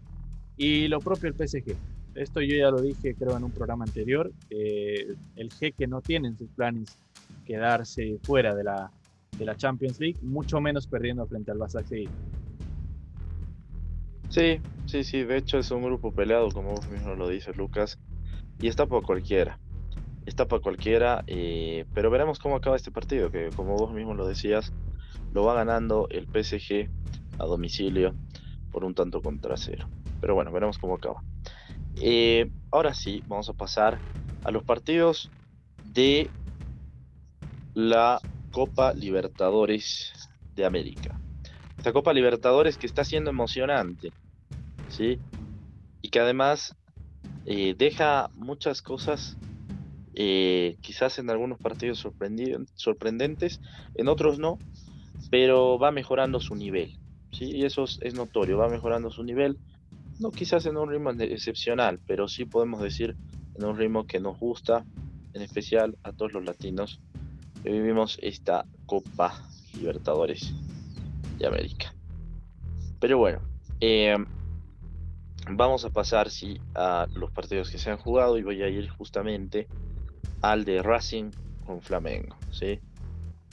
[0.57, 1.76] Y lo propio el PSG.
[2.16, 4.32] Esto yo ya lo dije, creo, en un programa anterior.
[4.49, 6.97] el G que no tiene en sus planes
[7.45, 8.91] quedarse fuera de la,
[9.38, 11.84] de la Champions League, mucho menos perdiendo frente al Barça
[14.30, 15.24] Sí, sí, sí.
[15.24, 17.99] De hecho, es un grupo peleado, como vos mismo lo dices, Lucas.
[18.59, 19.59] Y está para cualquiera.
[20.26, 21.24] Está para cualquiera.
[21.28, 24.74] Eh, pero veremos cómo acaba este partido, que como vos mismo lo decías,
[25.34, 26.89] lo va ganando el PSG
[27.39, 28.16] a domicilio
[28.72, 29.88] por un tanto contra cero.
[30.22, 31.22] Pero bueno, veremos cómo acaba.
[31.98, 34.02] Eh, ahora sí, vamos a pasar
[34.43, 35.32] a los partidos
[35.82, 36.32] de
[37.74, 38.22] la
[38.52, 40.12] Copa Libertadores
[40.56, 41.20] de América.
[41.78, 44.14] Esta Copa Libertadores que está siendo emocionante,
[44.88, 45.20] ¿sí?
[46.02, 46.76] Y que además
[47.46, 49.38] eh, deja muchas cosas,
[50.14, 52.00] eh, quizás en algunos partidos
[52.76, 53.62] sorprendentes,
[53.93, 54.58] en otros no,
[55.30, 56.98] pero va mejorando su nivel,
[57.32, 57.52] ¿sí?
[57.52, 59.60] Y eso es notorio, va mejorando su nivel
[60.20, 63.16] no quizás en un ritmo excepcional, pero sí podemos decir
[63.55, 64.86] en un ritmo que nos gusta,
[65.34, 67.01] en especial a todos los latinos
[67.63, 69.41] que vivimos esta Copa
[69.74, 70.53] Libertadores
[71.38, 71.93] de América.
[72.99, 73.41] Pero bueno,
[73.80, 74.26] em,
[75.51, 78.89] vamos a pasar sí, a los partidos que se han jugado y voy a ir
[78.89, 79.68] justamente
[80.41, 81.32] al de Racing
[81.66, 82.38] con Flamengo.
[82.51, 82.80] ¿sí?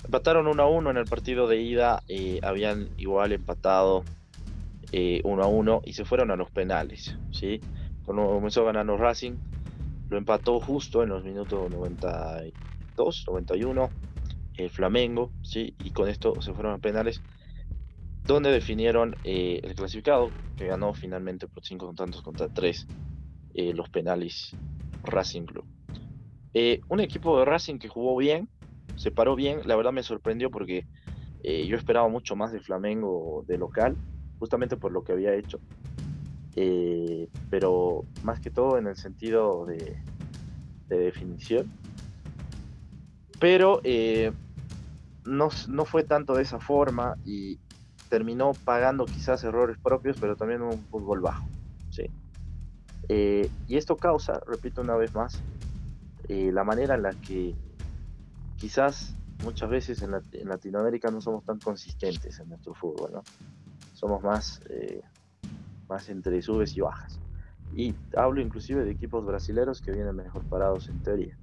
[0.05, 4.05] Empataron 1 a 1 en el partido de ida, eh, habían igual empatado
[4.93, 7.17] eh, 1 a 1 y se fueron a los penales.
[7.33, 7.61] ¿sí?
[8.05, 9.37] Cuando comenzó ganando Racing,
[10.09, 13.91] lo empató justo en los minutos 92, 91
[14.57, 15.75] el Flamengo, ¿sí?
[15.79, 17.23] y con esto se fueron a penales,
[18.27, 22.87] donde definieron eh, el clasificado, que ganó finalmente por 5 tantos contra 3
[23.55, 24.55] eh, los penales
[25.05, 25.65] Racing Club.
[26.55, 28.49] Eh, un equipo de Racing que jugó bien,
[28.97, 30.87] se paró bien, la verdad me sorprendió porque
[31.45, 33.97] yo esperaba mucho más de Flamengo de local,
[34.43, 35.61] justamente por lo que había hecho.
[36.57, 39.97] Eh, pero más que todo en el sentido de,
[40.89, 41.71] definición.
[43.39, 44.33] Pero eh,
[45.25, 45.49] no,
[45.85, 47.61] fue tanto de esa forma y
[48.09, 51.47] terminó pagando quizás errores propios, pero también un fútbol bajo.
[51.91, 52.11] ¿sí?
[53.09, 55.41] Eh, y esto causa, repito una vez más,
[56.29, 57.55] la manera en la que
[58.57, 59.15] quizás
[59.45, 60.11] muchas veces en,
[60.49, 63.23] Latinoamérica no somos tan consistentes en nuestro fútbol, ¿no?
[64.03, 65.01] Somos más, eh,
[65.89, 67.21] más entre subes y bajas.
[67.73, 71.39] Y hablo inclusive de equipos brasileños que vienen mejor parados en teoría.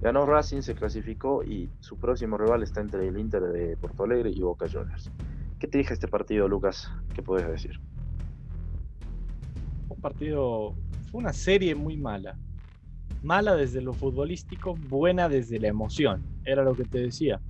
[0.00, 4.30] Ganó Racing, se clasificó y su próximo rival está entre el Inter de Porto Alegre
[4.30, 5.08] y Boca Juniors.
[5.60, 6.90] ¿Qué te dije este partido, Lucas?
[7.14, 7.80] ¿Qué puedes decir?
[9.88, 10.74] Un partido,
[11.12, 12.36] fue una serie muy mala.
[13.22, 16.24] Mala desde lo futbolístico, buena desde la emoción.
[16.44, 17.40] Era lo que te decía.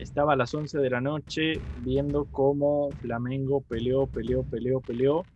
[0.00, 5.26] Estaba a las 11 de la noche viendo cómo Flamengo peleó, peleó, peleó, peleó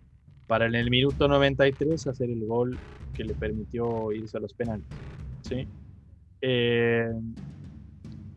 [0.47, 2.79] para en el minuto 93 hacer el gol
[3.13, 4.87] que le permitió irse a los penales.
[5.43, 5.69] ¿sí?
[6.41, 7.13] Eh,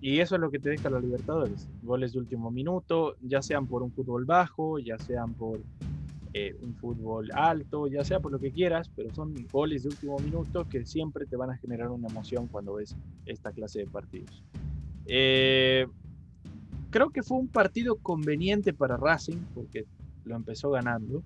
[0.01, 1.69] y eso es lo que te deja la Libertadores.
[1.81, 5.61] Goles de último minuto, ya sean por un fútbol bajo, ya sean por
[6.33, 10.19] eh, un fútbol alto, ya sea por lo que quieras, pero son goles de último
[10.19, 14.43] minuto que siempre te van a generar una emoción cuando ves esta clase de partidos.
[15.05, 15.87] Eh,
[16.89, 19.85] creo que fue un partido conveniente para Racing, porque
[20.25, 21.23] lo empezó ganando.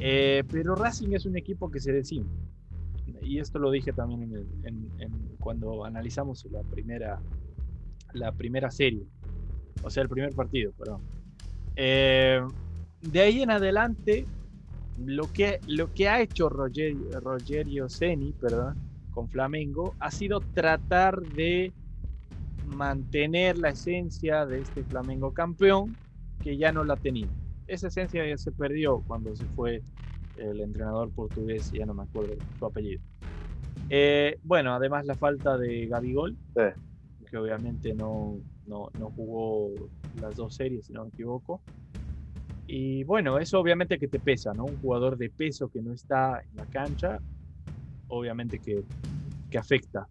[0.00, 2.26] Eh, pero Racing es un equipo que se decime.
[3.22, 4.46] Y esto lo dije también
[5.38, 7.20] cuando analizamos la primera
[8.14, 9.04] la primera serie,
[9.82, 11.02] o sea, el primer partido, perdón.
[11.76, 12.40] Eh,
[13.02, 14.26] de ahí en adelante,
[15.04, 18.76] lo que, lo que ha hecho Rogerio, Rogerio Ceni, perdón,
[19.10, 21.72] con Flamengo, ha sido tratar de
[22.66, 25.96] mantener la esencia de este Flamengo campeón,
[26.42, 27.28] que ya no la tenía.
[27.66, 29.82] Esa esencia ya se perdió cuando se fue
[30.36, 33.00] el entrenador portugués, ya no me acuerdo su apellido.
[33.88, 36.36] Eh, bueno, además la falta de Gabigol,
[37.18, 39.70] sí que obviamente no, no, no, jugó
[40.20, 41.60] las dos series, si no me equivoco.
[42.66, 44.64] Y bueno, eso obviamente que te pesa, ¿no?
[44.64, 47.18] Un jugador de peso que no está en la cancha,
[48.08, 48.84] obviamente que,
[49.50, 50.06] que afecta.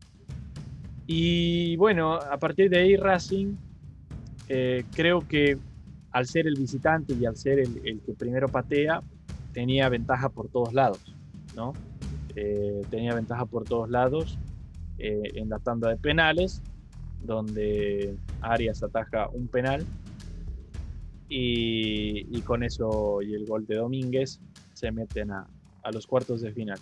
[1.08, 3.56] Y bueno, a partir de ahí Racing,
[4.49, 5.58] eh, creo que
[6.12, 9.01] al ser el visitante y al ser el, que primero patea,
[9.51, 11.16] tenía ventaja por todos lados,
[11.56, 11.74] ¿no?
[12.36, 14.38] Eh, tenía ventaja por todos lados
[14.97, 16.62] eh, en la tanda de penales
[17.24, 19.86] donde Arias ataja un penal
[21.30, 24.39] y, con eso y el gol de Domínguez
[24.74, 25.47] se meten a,
[25.91, 26.80] los cuartos de final.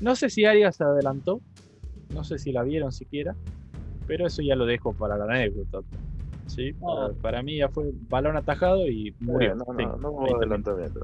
[0.00, 1.40] No sé si Arias se adelantó,
[2.12, 3.34] no sé si la vieron siquiera,
[4.06, 5.80] pero eso ya lo dejo para la anécdota.
[6.46, 6.74] ¿sí?
[7.20, 9.54] Para, mí ya fue balón atajado y murió.
[9.54, 11.00] No, no, no, hubo adelantamiento.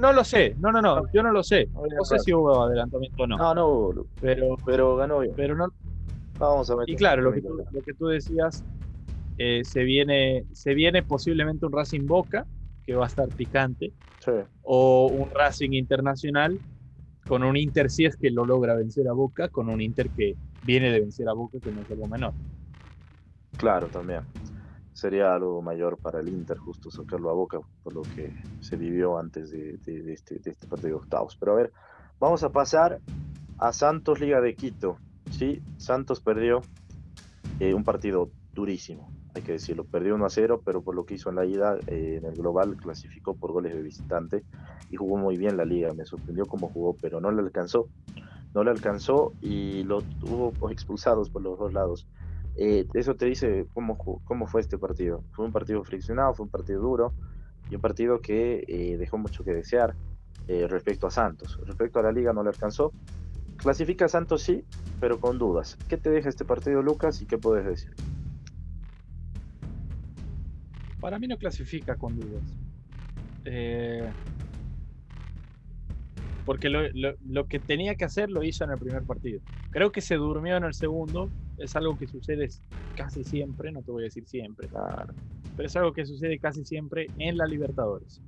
[0.00, 1.68] no, lo sé, no, no, no, yo no lo sé.
[1.74, 3.36] No sé si hubo adelantamiento o no.
[3.36, 4.06] No, no hubo.
[4.20, 5.32] Pero, pero ganó bien.
[5.36, 5.72] Pero no,
[6.86, 8.64] y claro, lo que, tú, lo que tú decías,
[9.36, 12.46] eh, se, viene, se viene posiblemente un Racing Boca,
[12.84, 13.92] que va a estar picante,
[14.62, 16.58] o un Racing Internacional
[17.28, 20.34] con un Inter si es que lo logra vencer a Boca, con un Inter que
[20.64, 22.32] viene de vencer a Boca, que no es algo menor.
[23.56, 24.22] Claro, también.
[24.92, 29.18] Sería algo mayor para el Inter justo sacarlo a Boca por lo que se vivió
[29.18, 29.78] antes de,
[30.12, 31.36] este, este partido de octavos.
[31.36, 31.72] Pero a ver,
[32.18, 33.00] vamos a pasar
[33.58, 34.98] a Santos Liga de Quito.
[35.30, 36.60] Sí, Santos perdió
[37.60, 39.84] eh, un partido durísimo, hay que decirlo.
[39.84, 42.34] Perdió 1 a 0, pero por lo que hizo en la ida eh, en el
[42.34, 44.44] global clasificó por goles de visitante
[44.90, 45.92] y jugó muy bien la liga.
[45.94, 47.88] Me sorprendió cómo jugó, pero no le alcanzó.
[48.54, 52.06] No le alcanzó y lo tuvo expulsados por los dos lados.
[52.56, 55.22] Eh, eso te dice cómo, cómo fue este partido.
[55.32, 57.12] Fue un partido friccionado, fue un partido duro
[57.70, 59.94] y un partido que dejó mucho que desear
[60.48, 61.60] respecto a Santos.
[61.64, 62.92] Respecto a la liga no le alcanzó,
[63.60, 64.64] Clasifica Santos sí,
[65.00, 65.76] pero con dudas.
[65.86, 67.90] ¿Qué te deja este partido, Lucas, y qué puedes decir?
[70.98, 72.42] Para mí no clasifica con dudas.
[73.44, 74.10] Eh,
[76.44, 79.40] porque lo, que tenía que hacer lo hizo en el primer partido.
[79.70, 81.30] Creo que se durmió en el segundo.
[81.58, 82.48] Es algo que sucede
[82.96, 84.68] casi siempre, no te voy a decir siempre,
[85.56, 88.22] pero es algo que sucede casi siempre en la Libertadores.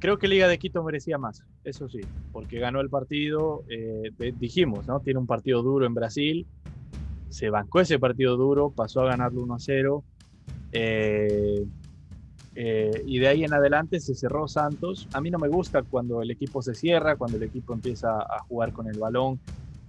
[0.00, 4.86] Creo que Liga de Quito merecía más, eso sí, porque ganó el partido, eh, dijimos,
[4.86, 5.00] ¿no?
[5.00, 6.46] Tiene un partido duro en Brasil,
[7.28, 10.04] se bancó ese partido duro, pasó a ganarlo 1 a 0,
[10.72, 11.64] eh,
[12.60, 15.06] eh, y de ahí en adelante se cerró Santos.
[15.12, 18.40] A mí no me gusta cuando el equipo se cierra, cuando el equipo empieza a
[18.48, 19.38] jugar con el balón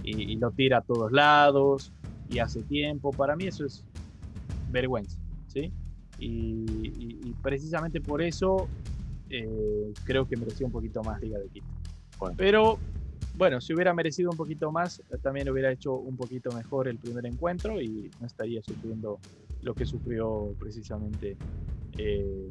[0.03, 1.91] y, lo tira a todos lados
[2.29, 3.09] y hace tiempo.
[3.11, 3.83] Para mí eso es
[4.69, 5.17] vergüenza,
[5.47, 5.73] ¿sí?
[6.19, 8.67] y precisamente por eso
[9.29, 11.65] eh, creo que merecía un poquito más Liga de Quito.
[12.37, 12.77] Pero
[13.35, 17.25] bueno, si hubiera merecido un poquito más, también hubiera hecho un poquito mejor el primer
[17.25, 19.19] encuentro y no estaría sufriendo
[19.61, 21.35] lo que sufrió precisamente
[21.99, 22.49] eh,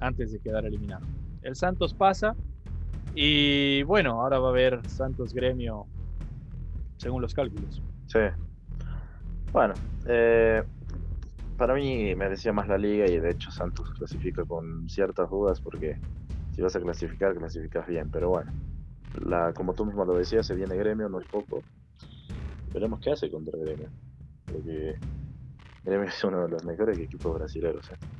[0.00, 1.06] antes de quedar eliminado.
[1.42, 2.34] El Santos pasa
[3.14, 5.86] y bueno, ahora va a haber Santos Gremio
[6.96, 7.82] según los cálculos.
[8.06, 8.18] Sí.
[9.52, 9.74] Bueno,
[10.06, 10.62] eh,
[11.56, 15.98] para mí merecía más la liga y de hecho Santos clasifica con ciertas dudas porque
[16.54, 18.52] si vas a clasificar, clasificas bien, pero bueno,
[19.54, 21.62] como tú mismo lo decías, se viene gremio, no es poco.
[22.72, 23.88] Veremos qué hace contra gremio,
[24.46, 24.94] porque
[25.84, 27.90] gremio es uno de los mejores equipos brasileños.
[27.90, 28.17] ¿eh?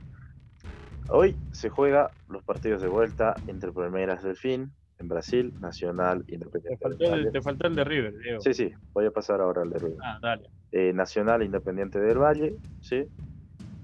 [1.11, 6.77] Hoy se juega los partidos de vuelta entre Palmeiras Fin en Brasil, Nacional, Independiente.
[7.31, 8.41] Te faltó, el, de River, Diego.
[8.41, 9.99] Sí, sí, voy a pasar ahora al de River.
[10.03, 10.51] Ah, dale.
[10.71, 13.07] Eh, Nacional, Independiente del Valle, sí.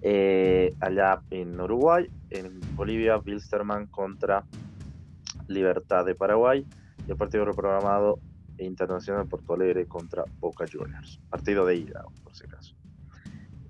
[0.03, 4.45] Eh, allá en Uruguay, en Bolivia, Wilstermann contra
[5.49, 6.67] Libertad de Paraguay
[7.07, 8.19] y el partido reprogramado
[8.59, 11.21] Internacional Porto Alegre contra Boca Juniors.
[11.31, 12.74] Partido de ida, por si acaso.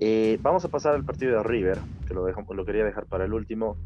[0.01, 3.33] Eh, vamos a pasar al partido de River, que lo, dejo, quería dejar para el
[3.33, 3.77] último,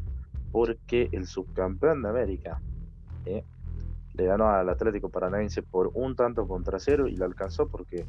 [0.51, 2.61] porque el subcampeón de América
[3.25, 3.43] eh,
[4.13, 8.05] le ganó al Atlético Paranaense por un tanto contra cero y lo alcanzó porque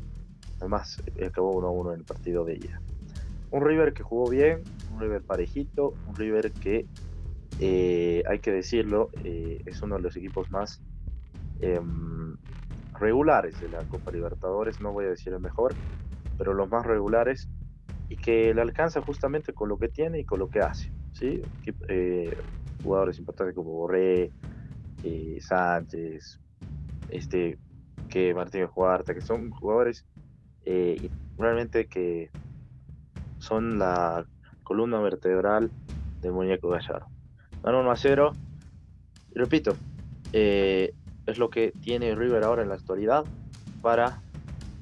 [0.58, 2.80] además acabó 1-1 en el partido de ida.
[3.50, 6.86] Un River que jugó bien, un River parejito, un River que,
[7.58, 10.80] eh, hay que decirlo, es uno de los equipos más
[11.60, 12.36] em,
[12.98, 15.74] regulares de la Copa Libertadores, no voy a decir el mejor,
[16.38, 17.48] pero los más regulares
[18.10, 20.92] y que le alcanza justamente con lo que tiene y con lo que hace.
[21.12, 21.40] ¿sí?
[21.88, 22.36] Eh,
[22.82, 24.32] jugadores importantes como Borré,
[25.04, 26.40] eh, Sánchez,
[27.08, 27.56] este,
[28.08, 30.04] que Martín Juarta, que son jugadores
[30.66, 31.08] eh,
[31.38, 32.30] realmente que
[33.38, 34.26] son la
[34.64, 35.70] columna vertebral
[36.20, 37.06] del muñeco Gallardo.
[37.62, 38.32] Van 1 a 0.
[39.32, 39.76] Y repito,
[40.32, 43.24] es lo que tiene River ahora en la actualidad
[43.80, 44.20] para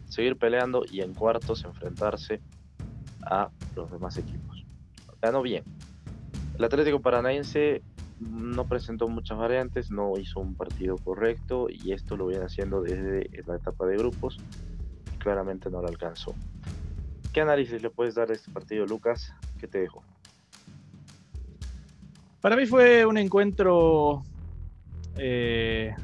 [0.07, 2.41] seguir peleando y en cuartos enfrentarse
[3.23, 4.65] a los demás equipos.
[5.21, 5.65] Ganó bien.
[6.57, 7.83] El Atlético Paranaense
[8.21, 13.31] no presentó muchas variantes, no hizo un partido correcto y esto lo viene haciendo desde
[13.47, 14.39] la etapa de grupos.
[15.19, 16.35] Claramente no lo alcanzó.
[17.33, 19.33] ¿Qué análisis le puedes dar a este partido, Lucas?
[19.59, 20.03] ¿Qué te dejo?
[22.41, 24.23] Para mí fue un encuentro
[25.17, 25.95] eh,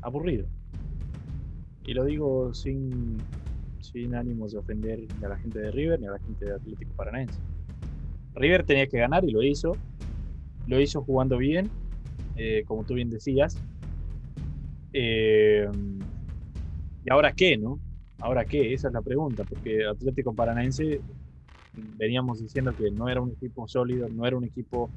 [0.00, 0.46] aburrido.
[1.84, 3.18] Y lo digo sin,
[3.92, 6.52] sin ánimos de ofender ni a la gente de River ni a la gente de
[6.52, 7.38] Atlético Paranaense.
[8.34, 9.76] River tenía que ganar y lo hizo.
[10.66, 11.70] Lo hizo jugando bien,
[12.36, 13.56] eh, como tú bien decías.
[14.92, 15.68] Eh,
[17.04, 17.80] ¿Y ahora qué, no?
[18.18, 18.72] ¿Ahora qué?
[18.72, 21.00] Esa es la pregunta, porque Atlético Paranaense
[21.96, 24.90] veníamos diciendo que no era un equipo sólido, no era un equipo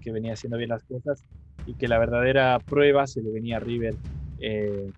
[0.00, 1.24] que venía haciendo bien las cosas
[1.66, 3.94] y que la verdadera prueba se le venía a River
[4.38, 4.90] eh,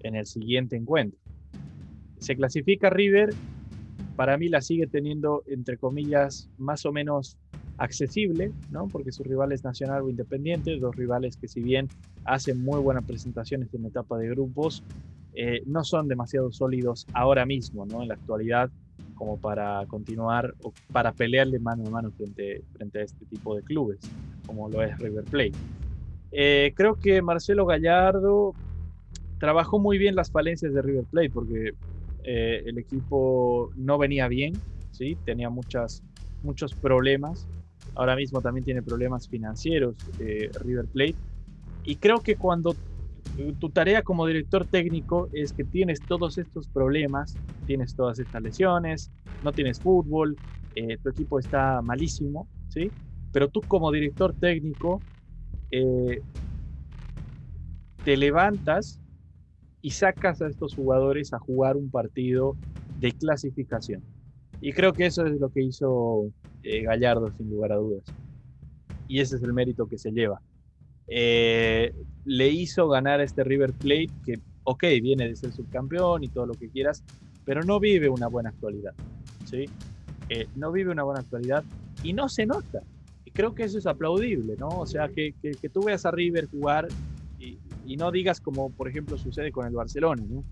[0.00, 1.19] en el siguiente encuentro
[2.20, 3.30] se clasifica River,
[4.16, 7.36] para mí la sigue teniendo, entre comillas, más o menos
[7.78, 8.86] accesible, ¿no?
[8.88, 11.88] Porque su rival es Nacional o Independiente, dos rivales que si bien
[12.24, 14.84] hacen muy buenas presentaciones en etapa de grupos,
[15.32, 18.02] eh, no son demasiado sólidos ahora mismo, ¿no?
[18.02, 18.70] En la actualidad,
[19.14, 23.62] como para continuar o para pelearle mano a mano frente, frente a este tipo de
[23.62, 23.98] clubes,
[24.46, 25.52] como lo es River Plate.
[26.32, 28.54] Eh, creo que Marcelo Gallardo
[29.38, 31.72] trabajó muy bien las falencias de River Plate, porque
[32.24, 34.52] eh, el equipo no venía bien,
[34.90, 35.16] ¿sí?
[35.24, 36.02] tenía muchas,
[36.42, 37.46] muchos problemas.
[37.94, 41.16] Ahora mismo también tiene problemas financieros eh, River Plate.
[41.84, 42.74] Y creo que cuando
[43.58, 49.10] tu tarea como director técnico es que tienes todos estos problemas, tienes todas estas lesiones,
[49.42, 50.36] no tienes fútbol,
[50.74, 52.90] eh, tu equipo está malísimo, ¿sí?
[53.32, 55.00] Pero tú como director técnico
[58.04, 59.00] te levantas
[59.82, 62.56] y sacas a estos jugadores a jugar un partido
[62.98, 64.02] de clasificación.
[64.60, 66.30] Y creo que eso es lo que hizo
[66.62, 68.04] eh, Gallardo, sin lugar a dudas.
[69.08, 70.40] Y ese es el mérito que se lleva.
[71.08, 71.92] Eh,
[72.24, 76.46] le hizo ganar a este River Plate, que, ok, viene de ser subcampeón y todo
[76.46, 77.02] lo que quieras,
[77.44, 78.94] pero no vive una buena actualidad.
[79.46, 79.64] ¿sí?
[80.28, 81.64] Eh, no vive una buena actualidad
[82.04, 82.82] y no se nota.
[83.24, 84.68] Y creo que eso es aplaudible, ¿no?
[84.68, 86.86] O sea, que, que, que tú veas a River jugar
[87.90, 90.44] y no digas como por ejemplo sucede con el Barcelona, ¿no?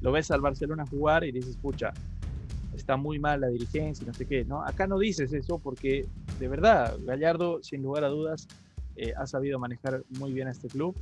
[0.00, 1.92] Lo ves al Barcelona jugar y dices, pucha,
[2.74, 4.62] está muy mal la dirigencia no sé qué, ¿no?
[4.62, 6.06] Acá no dices eso porque
[6.40, 8.48] de verdad Gallardo, sin lugar a dudas,
[8.96, 10.96] eh, ha sabido manejar muy bien a este club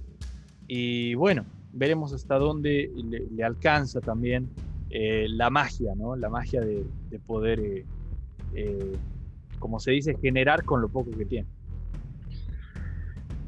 [0.66, 4.48] y bueno, veremos hasta dónde le, alcanza también
[4.90, 6.16] eh, la magia, ¿no?
[6.16, 6.84] La magia de,
[7.24, 7.84] poder,
[8.52, 8.96] eh,
[9.60, 11.46] como se dice, generar con lo poco que tiene.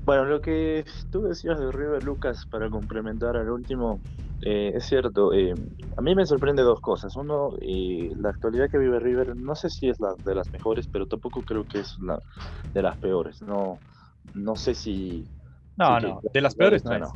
[0.06, 4.00] Bueno, lo que tú decías de River Lucas para complementar al último,
[4.40, 5.54] eh, es cierto, eh,
[5.96, 7.16] a mí me sorprende dos cosas.
[7.16, 10.88] Uno, eh, la actualidad que vive River, no sé si es la de las mejores,
[10.88, 12.18] pero tampoco creo que es una
[12.72, 13.42] de las peores.
[13.42, 13.80] No,
[14.32, 15.28] no sé si...
[15.76, 17.12] No, no, de las peores no,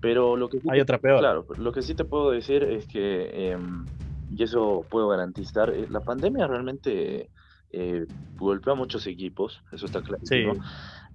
[0.00, 1.20] Pero lo que Hay otra peor.
[1.20, 3.86] Claro, lo que sí te puedo decir es que em,
[4.34, 5.70] y eso puedo garantizar.
[5.70, 7.30] Eh, la pandemia realmente
[7.70, 10.22] eh, golpeó a muchos equipos, eso está claro.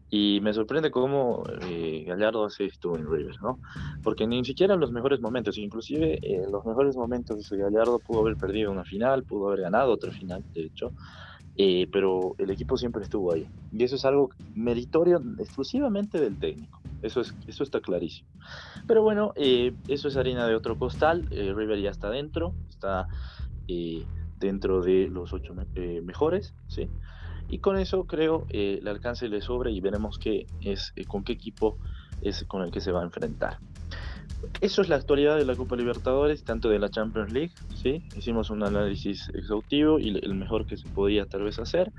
[0.09, 3.59] Y me sorprende cómo eh, Gallardo hace esto en River, ¿no?
[4.03, 8.21] Porque ni siquiera en los mejores momentos, inclusive en los mejores momentos de Gallardo pudo
[8.21, 10.93] haber perdido una final, pudo haber ganado otra final, de hecho,
[11.59, 13.47] eh, pero el equipo siempre estuvo ahí.
[13.71, 16.79] Y eso es algo meritorio exclusivamente del técnico.
[17.01, 18.29] Eso, es, eso está clarísimo.
[18.87, 21.27] Pero bueno, eh, eso es harina de otro costal.
[21.31, 23.07] Eh, River ya está dentro, está
[24.39, 25.53] dentro de los ocho
[26.03, 26.87] mejores, ¿sí?
[27.49, 31.77] Y con eso creo el alcance le sobra y veremos qué es, con qué equipo
[32.21, 33.59] es con el que se va a enfrentar.
[34.61, 38.03] Eso es la actualidad de la Copa Libertadores, tanto de la Champions League, ¿sí?
[38.15, 41.91] Hicimos un análisis exhaustivo y el mejor que se podía tal vez hacer.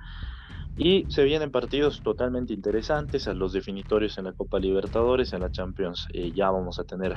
[0.76, 5.50] Y se vienen partidos totalmente interesantes, a los definitorios en la Copa Libertadores, en la
[5.50, 7.16] Champions eh, ya vamos a tener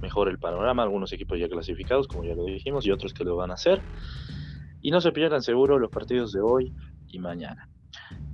[0.00, 3.36] mejor el panorama, algunos equipos ya clasificados, como ya lo dijimos, y otros que lo
[3.36, 3.82] van a hacer.
[4.80, 6.72] Y no se pierdan seguro los partidos de hoy
[7.12, 7.68] y mañana.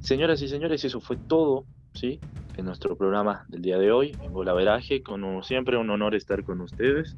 [0.01, 2.21] Señoras y señores, eso fue todo ¿sí?
[2.57, 5.03] en nuestro programa del día de hoy, en Golaveraje.
[5.03, 7.17] Como siempre, un honor estar con ustedes.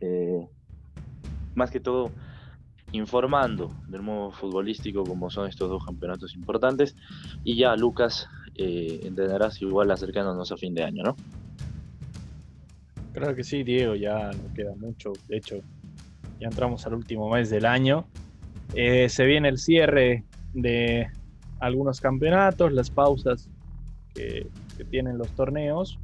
[0.00, 0.46] Eh,
[1.54, 2.10] más que todo,
[2.92, 6.96] informando del modo futbolístico como son estos dos campeonatos importantes.
[7.44, 11.16] Y ya, Lucas, eh, entenderás igual acercándonos a fin de año, ¿no?
[13.12, 15.12] Claro que sí, Diego, ya no queda mucho.
[15.28, 15.56] De hecho,
[16.40, 18.06] ya entramos al último mes del año.
[18.74, 20.24] Eh, se viene el cierre
[20.62, 21.08] de
[21.60, 23.48] algunos campeonatos, las pausas
[24.14, 24.46] que,
[24.90, 25.98] tienen los torneos.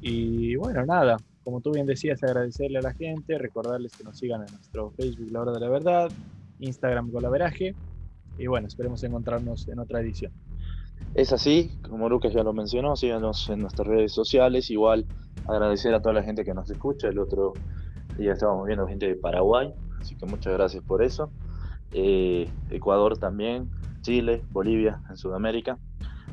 [0.00, 4.40] Y bueno, nada, como tú bien decías, agradecerle a la gente, recordarles que nos sigan
[4.40, 6.10] en nuestro Facebook La Hora de la Verdad,
[6.60, 7.74] Instagram Golaveraje.
[8.38, 10.32] Y bueno, esperemos encontrarnos en otra edición.
[11.14, 14.70] Es así, como Lucas ya lo mencionó, síganos en nuestras redes sociales.
[14.70, 15.06] Igual
[15.46, 17.08] agradecer a toda la gente que nos escucha.
[17.08, 17.52] El otro
[18.16, 21.30] día estábamos viendo gente de Paraguay, así que muchas gracias por eso.
[21.92, 23.70] Eh, Ecuador también,
[24.02, 25.78] Chile, Bolivia, en Sudamérica.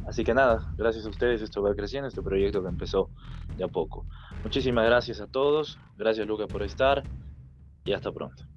[0.08, 3.12] Así que nada, gracias a ustedes esto va creciendo, este proyecto que empezó
[3.58, 4.06] de a poco.
[4.44, 7.04] Muchísimas gracias a todos, gracias Luca por estar
[7.84, 8.57] y hasta pronto.